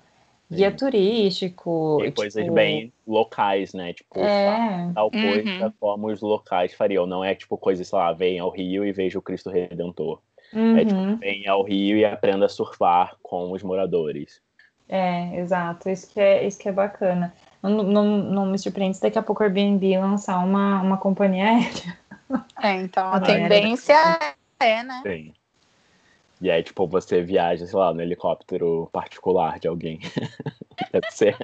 guia 0.51 0.71
Sim. 0.71 0.77
turístico. 0.77 1.99
E 2.01 2.05
tipo... 2.07 2.17
coisas 2.17 2.49
bem 2.49 2.93
locais, 3.07 3.73
né? 3.73 3.93
Tipo, 3.93 4.21
é. 4.21 4.91
tal 4.95 5.11
coisa 5.11 5.67
uhum. 5.67 5.73
como 5.79 6.07
os 6.09 6.21
locais 6.21 6.75
fariam. 6.75 7.07
Não 7.07 7.25
é 7.25 7.35
tipo 7.35 7.57
coisa, 7.57 7.85
sei 7.85 7.99
lá, 7.99 8.13
vem 8.13 8.39
ao 8.39 8.51
Rio 8.51 8.85
e 8.85 8.93
veja 8.93 9.19
o 9.19 9.23
Cristo 9.23 9.51
Redentor. 9.51 10.19
Uhum. 10.53 10.77
É 10.77 10.85
tipo, 10.85 11.17
vem 11.17 11.47
ao 11.47 11.63
Rio 11.63 11.97
e 11.97 12.05
aprenda 12.05 12.47
a 12.47 12.49
surfar 12.49 13.17
com 13.23 13.53
os 13.53 13.63
moradores. 13.63 14.41
É, 14.89 15.39
exato. 15.39 15.89
Isso 15.89 16.13
que 16.13 16.19
é, 16.19 16.45
isso 16.47 16.59
que 16.59 16.69
é 16.69 16.73
bacana. 16.73 17.33
Não, 17.63 17.83
não, 17.83 18.05
não 18.07 18.47
me 18.47 18.59
surpreende 18.59 18.97
se 18.97 19.03
daqui 19.03 19.19
a 19.19 19.23
pouco 19.23 19.43
o 19.43 19.47
Airbnb 19.47 19.99
lançar 19.99 20.39
uma, 20.39 20.81
uma 20.81 20.97
companhia 20.97 21.45
aérea. 21.45 21.99
É, 22.63 22.75
então 22.75 23.13
a 23.13 23.21
tendência 23.21 23.93
é, 24.61 24.69
é, 24.71 24.83
né? 24.83 25.03
Sim. 25.03 25.35
E 26.41 26.51
aí, 26.51 26.63
tipo, 26.63 26.87
você 26.87 27.23
viaja, 27.23 27.67
sei 27.67 27.79
lá, 27.79 27.93
no 27.93 28.01
helicóptero 28.01 28.89
particular 28.93 29.59
de 29.59 29.69
alguém. 29.69 29.99
Deve 30.91 31.11
ser. 31.11 31.37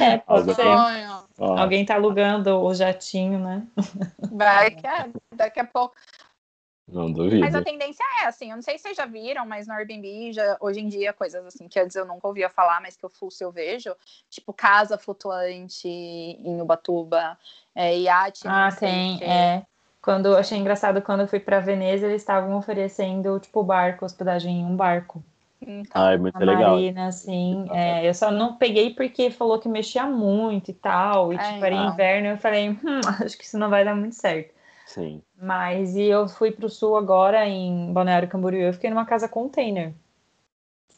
É, 0.00 0.18
pode 0.18 0.54
ser. 0.54 0.64
Alguém 1.38 1.84
tá 1.84 1.94
alugando 1.94 2.58
o 2.62 2.72
jatinho, 2.72 3.38
né? 3.38 3.66
Vai 4.30 4.70
que 4.70 4.86
é, 4.86 5.10
daqui 5.34 5.60
a 5.60 5.64
pouco. 5.64 5.94
Não 6.88 7.10
duvido. 7.10 7.40
Mas 7.40 7.54
a 7.54 7.62
tendência 7.62 8.04
é 8.20 8.26
assim, 8.26 8.50
eu 8.50 8.56
não 8.56 8.62
sei 8.62 8.76
se 8.76 8.82
vocês 8.82 8.96
já 8.96 9.06
viram, 9.06 9.46
mas 9.46 9.66
no 9.66 9.74
Airbnb, 9.74 10.32
já, 10.32 10.56
hoje 10.60 10.80
em 10.80 10.88
dia, 10.88 11.12
coisas 11.12 11.44
assim 11.46 11.68
que 11.68 11.78
antes 11.78 11.94
eu 11.96 12.04
nunca 12.04 12.26
ouvia 12.26 12.48
falar, 12.48 12.80
mas 12.80 12.96
que 12.96 13.04
eu 13.04 13.10
fuço 13.10 13.42
eu 13.42 13.52
vejo, 13.52 13.94
tipo 14.28 14.52
casa 14.52 14.98
flutuante 14.98 15.88
em 15.88 16.60
Ubatuba, 16.60 17.38
é, 17.74 17.96
iate. 17.98 18.42
Ah, 18.46 18.70
tem, 18.78 19.22
é. 19.22 19.64
Quando 20.02 20.26
eu 20.26 20.36
achei 20.36 20.58
engraçado 20.58 21.00
quando 21.00 21.20
eu 21.20 21.28
fui 21.28 21.38
para 21.38 21.60
Veneza, 21.60 22.06
eles 22.06 22.22
estavam 22.22 22.56
oferecendo 22.56 23.38
tipo 23.38 23.62
barco, 23.62 24.04
hospedagem 24.04 24.60
em 24.60 24.64
um 24.64 24.76
barco. 24.76 25.22
Então, 25.64 26.02
ah, 26.02 26.12
é 26.12 26.18
muito 26.18 26.38
legal. 26.38 26.72
Marina, 26.72 27.06
assim, 27.06 27.68
é, 27.70 28.06
eu 28.06 28.12
só 28.12 28.30
não 28.32 28.56
peguei 28.56 28.92
porque 28.94 29.30
falou 29.30 29.60
que 29.60 29.68
mexia 29.68 30.04
muito 30.04 30.72
e 30.72 30.74
tal, 30.74 31.32
e 31.32 31.36
é, 31.36 31.38
tipo, 31.38 31.64
era 31.64 31.76
não. 31.76 31.92
inverno, 31.92 32.28
eu 32.28 32.36
falei, 32.36 32.70
hum, 32.70 32.76
acho 33.24 33.38
que 33.38 33.44
isso 33.44 33.56
não 33.56 33.70
vai 33.70 33.84
dar 33.84 33.94
muito 33.94 34.16
certo. 34.16 34.52
Sim. 34.86 35.22
Mas 35.36 35.96
e 35.96 36.04
eu 36.04 36.28
fui 36.28 36.50
para 36.50 36.66
o 36.66 36.70
sul 36.70 36.96
agora, 36.96 37.46
em 37.46 37.92
Balneário 37.92 38.28
Camboriú, 38.28 38.62
eu 38.62 38.72
fiquei 38.72 38.90
numa 38.90 39.06
casa 39.06 39.28
container 39.28 39.94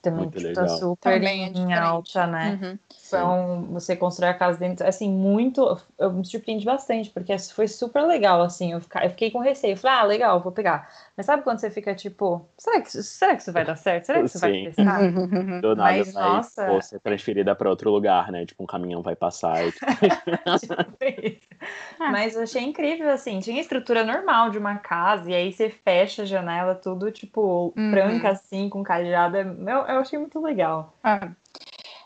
também 0.04 0.28
tipo, 0.28 0.52
tá 0.52 0.68
super 0.68 1.14
também 1.14 1.44
é 1.44 1.48
em 1.48 1.72
alta, 1.72 2.26
né? 2.26 2.58
Uhum. 2.62 2.78
Então, 3.06 3.62
você 3.70 3.96
constrói 3.96 4.30
a 4.30 4.34
casa 4.34 4.58
dentro, 4.58 4.86
assim, 4.86 5.10
muito. 5.10 5.80
Eu 5.98 6.12
me 6.12 6.24
surpreendi 6.24 6.64
bastante, 6.64 7.10
porque 7.10 7.36
foi 7.38 7.66
super 7.66 8.02
legal, 8.02 8.42
assim. 8.42 8.72
Eu, 8.72 8.80
fiquei, 8.80 9.06
eu 9.06 9.10
fiquei 9.10 9.30
com 9.30 9.38
receio. 9.38 9.72
Eu 9.72 9.76
falei, 9.76 9.98
ah, 9.98 10.04
legal, 10.04 10.40
vou 10.40 10.52
pegar. 10.52 10.90
Mas 11.16 11.26
sabe 11.26 11.44
quando 11.44 11.60
você 11.60 11.70
fica 11.70 11.94
tipo, 11.94 12.48
será 12.58 12.80
que, 12.80 12.90
será 12.90 13.36
que 13.36 13.42
isso 13.42 13.52
vai 13.52 13.64
dar 13.64 13.76
certo? 13.76 14.06
Será 14.06 14.18
que 14.18 14.24
isso 14.24 14.38
Sim. 14.38 14.46
vai 14.46 14.64
testar? 14.64 15.10
Do 15.60 15.76
nada 15.76 15.92
Mas, 15.92 16.12
vai 16.12 16.24
nossa... 16.24 16.80
ser 16.82 17.00
transferida 17.00 17.54
para 17.54 17.70
outro 17.70 17.90
lugar, 17.90 18.32
né? 18.32 18.44
Tipo, 18.44 18.64
um 18.64 18.66
caminhão 18.66 19.00
vai 19.00 19.14
passar. 19.14 19.64
E... 19.64 19.70
tipo 20.58 20.74
Mas 21.98 22.34
eu 22.34 22.42
achei 22.42 22.62
incrível, 22.62 23.08
assim. 23.10 23.38
Tinha 23.38 23.60
estrutura 23.60 24.04
normal 24.04 24.50
de 24.50 24.58
uma 24.58 24.76
casa, 24.78 25.30
e 25.30 25.34
aí 25.34 25.52
você 25.52 25.70
fecha 25.70 26.22
a 26.22 26.26
janela, 26.26 26.74
tudo, 26.74 27.12
tipo, 27.12 27.72
uhum. 27.76 27.90
branca, 27.92 28.30
assim, 28.30 28.68
com 28.68 28.82
cajada. 28.82 29.38
Eu, 29.38 29.66
eu 29.66 30.00
achei 30.00 30.18
muito 30.18 30.40
legal. 30.40 30.98
Ah. 31.04 31.30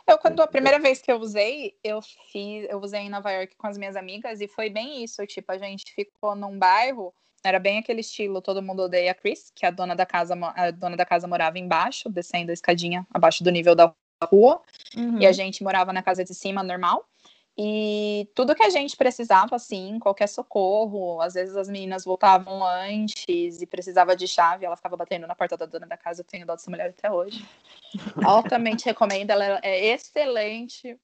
Eu, 0.07 0.19
quando 0.19 0.41
a 0.41 0.47
primeira 0.47 0.79
vez 0.79 1.01
que 1.01 1.13
eu 1.13 1.19
usei, 1.19 1.75
eu 1.85 2.01
fiz, 2.03 2.67
eu 2.71 2.79
usei 2.79 3.01
em 3.01 3.11
Nova 3.11 3.31
York 3.31 3.57
com 3.57 3.67
as 3.67 3.77
minhas 3.77 3.95
amigas 3.95 4.41
e 4.41 4.49
foi 4.49 4.71
bem 4.71 5.05
isso, 5.05 5.27
tipo, 5.27 5.53
a 5.53 5.59
gente 5.59 5.93
ficou 5.95 6.35
num 6.35 6.59
bairro, 6.59 7.13
era 7.45 7.59
bem 7.59 7.79
aquele 7.79 8.01
estilo, 8.01 8.43
todo 8.43 8.63
mundo 8.63 8.83
odeia 8.83 9.13
a 9.13 9.15
Chris, 9.15 9.53
que 9.55 9.65
a 9.65 9.71
dona 9.71 9.95
da 9.95 10.05
casa, 10.05 10.35
a 10.55 10.71
dona 10.71 10.97
da 10.97 11.05
casa 11.05 11.27
morava 11.27 11.59
embaixo, 11.59 12.09
descendo 12.09 12.51
a 12.51 12.55
escadinha 12.55 13.07
abaixo 13.13 13.45
do 13.45 13.51
nível 13.51 13.75
da 13.75 13.93
rua, 14.25 14.61
uhum. 14.97 15.21
e 15.21 15.27
a 15.27 15.33
gente 15.33 15.63
morava 15.63 15.93
na 15.93 16.03
casa 16.03 16.25
de 16.25 16.35
cima 16.35 16.63
normal. 16.63 17.05
E 17.61 18.31
tudo 18.37 18.55
que 18.55 18.63
a 18.63 18.71
gente 18.71 18.97
precisava, 18.97 19.57
assim, 19.57 19.99
qualquer 19.99 20.29
socorro, 20.29 21.21
às 21.21 21.35
vezes 21.35 21.57
as 21.57 21.69
meninas 21.69 22.05
voltavam 22.05 22.65
antes 22.65 23.61
e 23.61 23.67
precisava 23.67 24.15
de 24.15 24.29
chave, 24.29 24.65
ela 24.65 24.77
ficava 24.77 24.97
batendo 24.97 25.27
na 25.27 25.35
porta 25.35 25.57
da 25.57 25.67
dona 25.67 25.85
da 25.85 25.97
casa, 25.97 26.21
eu 26.21 26.25
tenho 26.25 26.47
dó 26.47 26.55
dessa 26.55 26.71
mulher 26.71 26.91
até 26.91 27.11
hoje. 27.11 27.45
Altamente 28.25 28.85
recomendo, 28.85 29.31
ela 29.31 29.59
é 29.65 29.87
excelente 29.87 30.97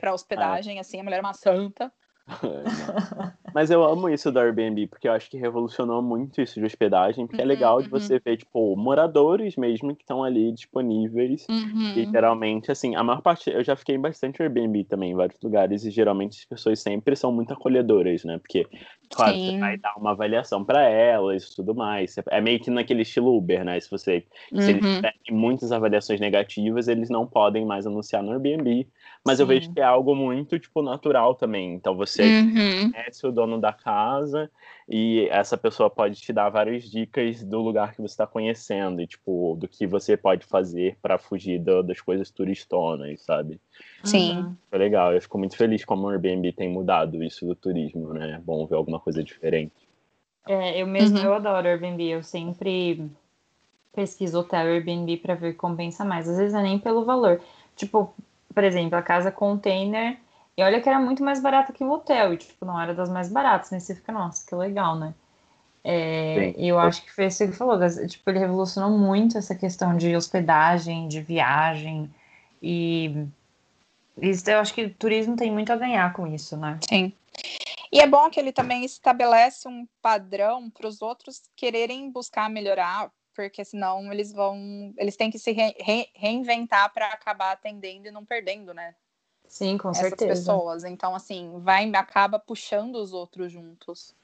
para 0.00 0.14
hospedagem, 0.14 0.80
assim, 0.80 0.98
a 0.98 1.04
mulher 1.04 1.18
é 1.18 1.20
uma 1.20 1.34
santa. 1.34 1.92
Mas 3.54 3.70
eu 3.70 3.82
amo 3.84 4.08
isso 4.08 4.30
do 4.30 4.38
Airbnb, 4.38 4.86
porque 4.86 5.08
eu 5.08 5.12
acho 5.12 5.30
que 5.30 5.36
revolucionou 5.36 6.02
muito 6.02 6.40
isso 6.40 6.58
de 6.58 6.66
hospedagem, 6.66 7.26
porque 7.26 7.42
uhum, 7.42 7.48
é 7.48 7.52
legal 7.52 7.76
uhum. 7.76 7.82
de 7.82 7.88
você 7.88 8.18
ver, 8.18 8.36
tipo, 8.36 8.76
moradores 8.76 9.56
mesmo 9.56 9.94
que 9.94 10.02
estão 10.02 10.22
ali 10.22 10.52
disponíveis. 10.52 11.46
Uhum. 11.48 11.94
E 11.96 12.10
geralmente, 12.10 12.70
assim, 12.70 12.94
a 12.94 13.02
maior 13.02 13.20
parte. 13.20 13.50
Eu 13.50 13.62
já 13.62 13.76
fiquei 13.76 13.98
bastante 13.98 14.42
Airbnb 14.42 14.84
também 14.84 15.12
em 15.12 15.14
vários 15.14 15.40
lugares, 15.42 15.84
e 15.84 15.90
geralmente 15.90 16.38
as 16.40 16.44
pessoas 16.44 16.80
sempre 16.80 17.16
são 17.16 17.32
muito 17.32 17.52
acolhedoras, 17.52 18.24
né? 18.24 18.38
Porque, 18.38 18.66
claro, 19.10 19.34
Sim. 19.34 19.52
você 19.52 19.58
vai 19.58 19.76
dar 19.76 19.94
uma 19.96 20.12
avaliação 20.12 20.64
para 20.64 20.82
elas 20.82 21.44
e 21.44 21.56
tudo 21.56 21.74
mais. 21.74 22.14
É 22.30 22.40
meio 22.40 22.60
que 22.60 22.70
naquele 22.70 23.02
estilo 23.02 23.36
Uber, 23.36 23.64
né? 23.64 23.78
Se 23.80 23.90
você. 23.90 24.24
Se 24.54 24.70
eles 24.70 24.84
uhum. 24.84 24.96
tiverem 24.96 25.20
muitas 25.30 25.72
avaliações 25.72 26.20
negativas, 26.20 26.88
eles 26.88 27.10
não 27.10 27.26
podem 27.26 27.64
mais 27.64 27.86
anunciar 27.86 28.22
no 28.22 28.32
Airbnb. 28.32 28.86
Mas 29.24 29.36
Sim. 29.36 29.42
eu 29.42 29.46
vejo 29.46 29.72
que 29.72 29.80
é 29.80 29.84
algo 29.84 30.14
muito, 30.14 30.58
tipo, 30.58 30.82
natural 30.82 31.34
também. 31.34 31.74
Então 31.74 31.96
você 31.96 32.22
uhum. 32.22 32.90
conhece 32.90 33.26
o 33.26 33.32
dono 33.32 33.41
da 33.58 33.72
casa 33.72 34.50
e 34.88 35.28
essa 35.30 35.56
pessoa 35.56 35.88
pode 35.88 36.20
te 36.20 36.32
dar 36.32 36.48
várias 36.50 36.84
dicas 36.90 37.42
do 37.42 37.60
lugar 37.60 37.92
que 37.92 38.02
você 38.02 38.12
está 38.12 38.26
conhecendo 38.26 39.00
e, 39.00 39.06
tipo, 39.06 39.56
do 39.58 39.68
que 39.68 39.86
você 39.86 40.16
pode 40.16 40.44
fazer 40.46 40.96
para 41.00 41.18
fugir 41.18 41.58
do, 41.58 41.82
das 41.82 42.00
coisas 42.00 42.30
turistonas, 42.30 43.22
sabe? 43.22 43.60
Sim. 44.04 44.56
É 44.70 44.78
legal. 44.78 45.12
Eu 45.12 45.20
fico 45.20 45.38
muito 45.38 45.56
feliz 45.56 45.84
como 45.84 46.06
o 46.06 46.10
Airbnb 46.10 46.52
tem 46.52 46.68
mudado 46.68 47.22
isso 47.22 47.46
do 47.46 47.54
turismo, 47.54 48.12
né? 48.12 48.32
É 48.32 48.38
bom 48.38 48.66
ver 48.66 48.76
alguma 48.76 49.00
coisa 49.00 49.22
diferente. 49.22 49.72
É, 50.46 50.80
eu 50.80 50.86
mesmo, 50.86 51.18
uhum. 51.18 51.24
eu 51.24 51.34
adoro 51.34 51.68
Airbnb. 51.68 52.02
Eu 52.02 52.22
sempre 52.22 53.08
pesquiso 53.92 54.40
hotel 54.40 54.66
Airbnb 54.66 55.16
para 55.18 55.34
ver 55.34 55.54
compensa 55.54 56.04
mais. 56.04 56.28
Às 56.28 56.38
vezes 56.38 56.54
é 56.54 56.62
nem 56.62 56.78
pelo 56.78 57.04
valor. 57.04 57.40
Tipo, 57.76 58.12
por 58.52 58.64
exemplo, 58.64 58.98
a 58.98 59.02
casa 59.02 59.30
container, 59.30 60.18
e 60.56 60.62
olha 60.62 60.80
que 60.80 60.88
era 60.88 61.00
muito 61.00 61.22
mais 61.22 61.40
barata 61.40 61.72
que 61.72 61.82
o 61.82 61.90
hotel, 61.90 62.34
e 62.34 62.36
tipo, 62.36 62.64
não 62.64 62.80
era 62.80 62.94
das 62.94 63.08
mais 63.10 63.28
baratas, 63.30 63.70
né? 63.70 63.80
Você 63.80 63.94
fica, 63.94 64.12
nossa, 64.12 64.46
que 64.46 64.54
legal, 64.54 64.96
né? 64.96 65.14
É, 65.84 66.54
e 66.56 66.68
eu 66.68 66.78
acho 66.78 67.02
que 67.02 67.12
foi 67.12 67.26
isso 67.26 67.38
que 67.38 67.44
ele 67.44 67.52
falou, 67.52 67.78
tipo, 68.06 68.30
ele 68.30 68.38
revolucionou 68.38 68.96
muito 68.96 69.36
essa 69.36 69.54
questão 69.54 69.96
de 69.96 70.14
hospedagem, 70.14 71.08
de 71.08 71.20
viagem, 71.20 72.12
e 72.62 73.26
isso, 74.20 74.48
eu 74.48 74.60
acho 74.60 74.74
que 74.74 74.84
o 74.84 74.94
turismo 74.94 75.34
tem 75.36 75.50
muito 75.50 75.72
a 75.72 75.76
ganhar 75.76 76.12
com 76.12 76.26
isso, 76.26 76.56
né? 76.56 76.78
Sim. 76.88 77.12
E 77.90 78.00
é 78.00 78.06
bom 78.06 78.30
que 78.30 78.38
ele 78.38 78.52
também 78.52 78.84
estabelece 78.84 79.68
um 79.68 79.86
padrão 80.00 80.70
para 80.70 80.86
os 80.86 81.02
outros 81.02 81.42
quererem 81.56 82.10
buscar 82.10 82.48
melhorar, 82.48 83.10
porque 83.34 83.64
senão 83.64 84.12
eles 84.12 84.32
vão, 84.32 84.94
eles 84.96 85.16
têm 85.16 85.30
que 85.30 85.38
se 85.38 85.52
re, 85.52 85.74
re, 85.78 86.08
reinventar 86.14 86.92
para 86.92 87.08
acabar 87.08 87.52
atendendo 87.52 88.06
e 88.06 88.10
não 88.10 88.24
perdendo, 88.24 88.72
né? 88.72 88.94
Sim, 89.52 89.76
com 89.76 89.90
Essas 89.90 90.08
certeza. 90.08 90.30
pessoas. 90.30 90.82
Então, 90.82 91.14
assim, 91.14 91.58
vai 91.58 91.86
acaba 91.94 92.38
puxando 92.38 92.96
os 92.96 93.12
outros 93.12 93.52
juntos. 93.52 94.14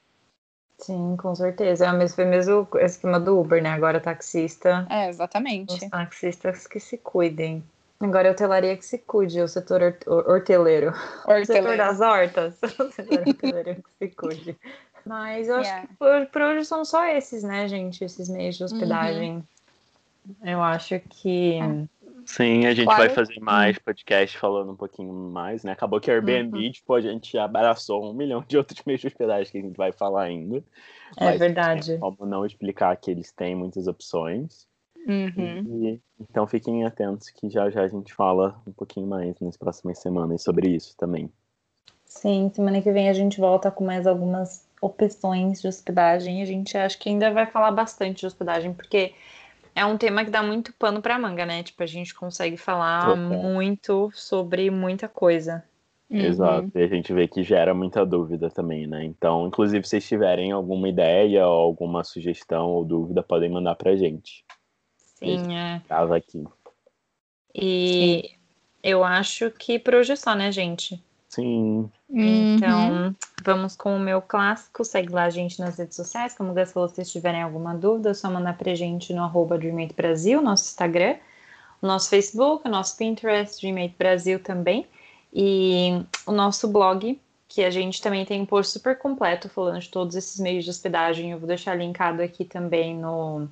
Sim, 0.79 1.15
com 1.17 1.35
certeza. 1.35 1.85
É 1.85 1.91
o 1.91 1.95
mesmo, 1.95 2.15
foi 2.15 2.25
mesmo 2.25 2.67
o 2.71 2.77
esquema 2.79 3.19
do 3.19 3.39
Uber, 3.39 3.61
né? 3.61 3.69
Agora 3.69 3.99
taxista. 3.99 4.87
É, 4.89 5.07
exatamente. 5.07 5.75
Os 5.75 5.87
taxistas 5.87 6.65
que 6.65 6.79
se 6.79 6.97
cuidem. 6.97 7.63
Agora 7.99 8.29
a 8.29 8.31
hotelaria 8.31 8.75
que 8.75 8.83
se 8.83 8.97
cuide, 8.97 9.39
o 9.39 9.47
setor 9.47 9.83
horteleiro. 10.07 10.25
horteleiro. 10.25 10.93
O 11.27 11.45
setor 11.45 11.77
das 11.77 12.01
hortas. 12.01 12.55
O 12.79 12.91
setor 12.91 13.27
horteleiro 13.27 13.75
que 13.75 13.91
se 13.99 14.15
cuide. 14.15 14.57
Mas 15.05 15.47
eu 15.47 15.59
yeah. 15.59 15.77
acho 15.77 15.87
que 15.89 15.93
por, 15.93 16.25
por, 16.25 16.41
hoje 16.41 16.65
são 16.65 16.83
só 16.83 17.05
esses, 17.05 17.43
né, 17.43 17.67
gente? 17.67 18.03
Esses 18.03 18.27
meios 18.29 18.57
de 18.57 18.63
hospedagem. 18.63 19.45
Uhum. 20.25 20.49
Eu 20.49 20.63
acho 20.63 20.99
que. 21.01 21.59
É. 21.59 21.98
Sim, 22.29 22.67
a 22.67 22.75
gente 22.75 22.85
claro. 22.85 22.99
vai 22.99 23.09
fazer 23.09 23.39
mais 23.39 23.79
podcast 23.79 24.37
falando 24.37 24.71
um 24.71 24.75
pouquinho 24.75 25.11
mais, 25.11 25.63
né? 25.63 25.71
Acabou 25.71 25.99
que 25.99 26.11
a 26.11 26.13
Airbnb, 26.13 26.59
uhum. 26.59 26.71
tipo, 26.71 26.93
a 26.93 27.01
gente 27.01 27.35
abraçou 27.39 28.07
um 28.07 28.13
milhão 28.13 28.45
de 28.47 28.55
outros 28.55 28.79
meios 28.85 29.01
de 29.01 29.07
hospedagem 29.07 29.51
que 29.51 29.57
a 29.57 29.61
gente 29.61 29.75
vai 29.75 29.91
falar 29.91 30.25
ainda. 30.25 30.63
É 31.17 31.25
Mas, 31.25 31.39
verdade. 31.39 31.97
Como 31.97 32.27
não 32.27 32.45
explicar 32.45 32.95
que 32.97 33.09
eles 33.09 33.31
têm 33.31 33.55
muitas 33.55 33.87
opções. 33.87 34.67
Uhum. 35.07 35.87
E, 35.87 36.01
então 36.19 36.45
fiquem 36.45 36.85
atentos 36.85 37.31
que 37.31 37.49
já 37.49 37.67
já 37.71 37.81
a 37.81 37.87
gente 37.87 38.13
fala 38.13 38.61
um 38.67 38.73
pouquinho 38.73 39.07
mais 39.07 39.39
nas 39.39 39.57
próximas 39.57 39.97
semanas 39.97 40.43
sobre 40.43 40.69
isso 40.69 40.95
também. 40.97 41.31
Sim, 42.05 42.51
semana 42.53 42.79
que 42.79 42.91
vem 42.91 43.09
a 43.09 43.13
gente 43.13 43.39
volta 43.39 43.71
com 43.71 43.83
mais 43.83 44.05
algumas 44.05 44.67
opções 44.79 45.61
de 45.61 45.67
hospedagem. 45.67 46.43
A 46.43 46.45
gente 46.45 46.77
acha 46.77 46.95
que 46.95 47.09
ainda 47.09 47.31
vai 47.31 47.47
falar 47.47 47.71
bastante 47.71 48.19
de 48.19 48.27
hospedagem, 48.27 48.71
porque 48.71 49.15
é 49.75 49.85
um 49.85 49.97
tema 49.97 50.23
que 50.25 50.31
dá 50.31 50.43
muito 50.43 50.73
pano 50.73 51.01
para 51.01 51.19
manga, 51.19 51.45
né? 51.45 51.63
Tipo, 51.63 51.83
a 51.83 51.85
gente 51.85 52.13
consegue 52.13 52.57
falar 52.57 53.15
muito 53.15 54.11
sobre 54.13 54.69
muita 54.69 55.07
coisa. 55.07 55.63
Uhum. 56.09 56.21
Exato, 56.21 56.71
e 56.73 56.81
a 56.81 56.87
gente 56.87 57.13
vê 57.13 57.27
que 57.27 57.43
gera 57.43 57.71
muita 57.71 58.03
dúvida 58.03 58.49
também, 58.49 58.87
né? 58.87 59.03
Então, 59.05 59.47
inclusive, 59.47 59.83
se 59.83 59.91
vocês 59.91 60.07
tiverem 60.07 60.51
alguma 60.51 60.89
ideia 60.89 61.47
ou 61.47 61.59
alguma 61.59 62.03
sugestão 62.03 62.67
ou 62.71 62.83
dúvida, 62.83 63.21
podem 63.21 63.49
mandar 63.49 63.75
pra 63.75 63.95
gente. 63.95 64.43
Sim, 64.97 65.55
é. 65.55 65.81
Tava 65.87 66.17
aqui. 66.17 66.43
E 67.53 68.23
Sim. 68.23 68.35
eu 68.81 69.03
acho 69.03 69.51
que 69.51 69.77
por 69.77 69.95
hoje 69.95 70.13
é 70.13 70.15
só, 70.15 70.33
né, 70.33 70.51
gente? 70.51 70.99
Sim. 71.29 71.91
Então, 72.09 72.91
uhum. 72.91 73.15
vamos 73.43 73.75
com 73.75 73.95
o 73.95 73.99
meu 73.99 74.19
clássico. 74.19 74.83
Segue 74.83 75.13
lá 75.13 75.25
a 75.25 75.29
gente 75.29 75.59
nas 75.59 75.77
redes 75.77 75.95
sociais. 75.95 76.35
Como 76.35 76.51
o 76.51 76.53
Gus 76.55 76.71
falou, 76.71 76.89
se 76.89 76.95
vocês 76.95 77.11
tiverem 77.11 77.43
alguma 77.43 77.75
dúvida, 77.75 78.09
é 78.09 78.13
só 78.15 78.29
mandar 78.31 78.57
pra 78.57 78.73
gente 78.73 79.13
no 79.13 79.23
arroba 79.23 79.57
Dreammate 79.57 79.93
Brasil, 79.93 80.41
nosso 80.41 80.65
Instagram, 80.65 81.17
o 81.81 81.87
nosso 81.87 82.09
Facebook, 82.09 82.67
o 82.67 82.71
nosso 82.71 82.97
Pinterest, 82.97 83.61
Dreammate 83.61 83.95
Brasil 83.97 84.39
também. 84.39 84.87
E 85.31 86.03
o 86.25 86.31
nosso 86.31 86.67
blog, 86.67 87.21
que 87.47 87.63
a 87.63 87.69
gente 87.69 88.01
também 88.01 88.25
tem 88.25 88.41
um 88.41 88.45
post 88.45 88.73
super 88.73 88.97
completo 88.97 89.47
falando 89.49 89.79
de 89.79 89.89
todos 89.89 90.15
esses 90.15 90.39
meios 90.39 90.63
de 90.63 90.71
hospedagem. 90.71 91.31
Eu 91.31 91.37
vou 91.37 91.47
deixar 91.47 91.75
linkado 91.75 92.23
aqui 92.23 92.43
também 92.43 92.97
no, 92.97 93.47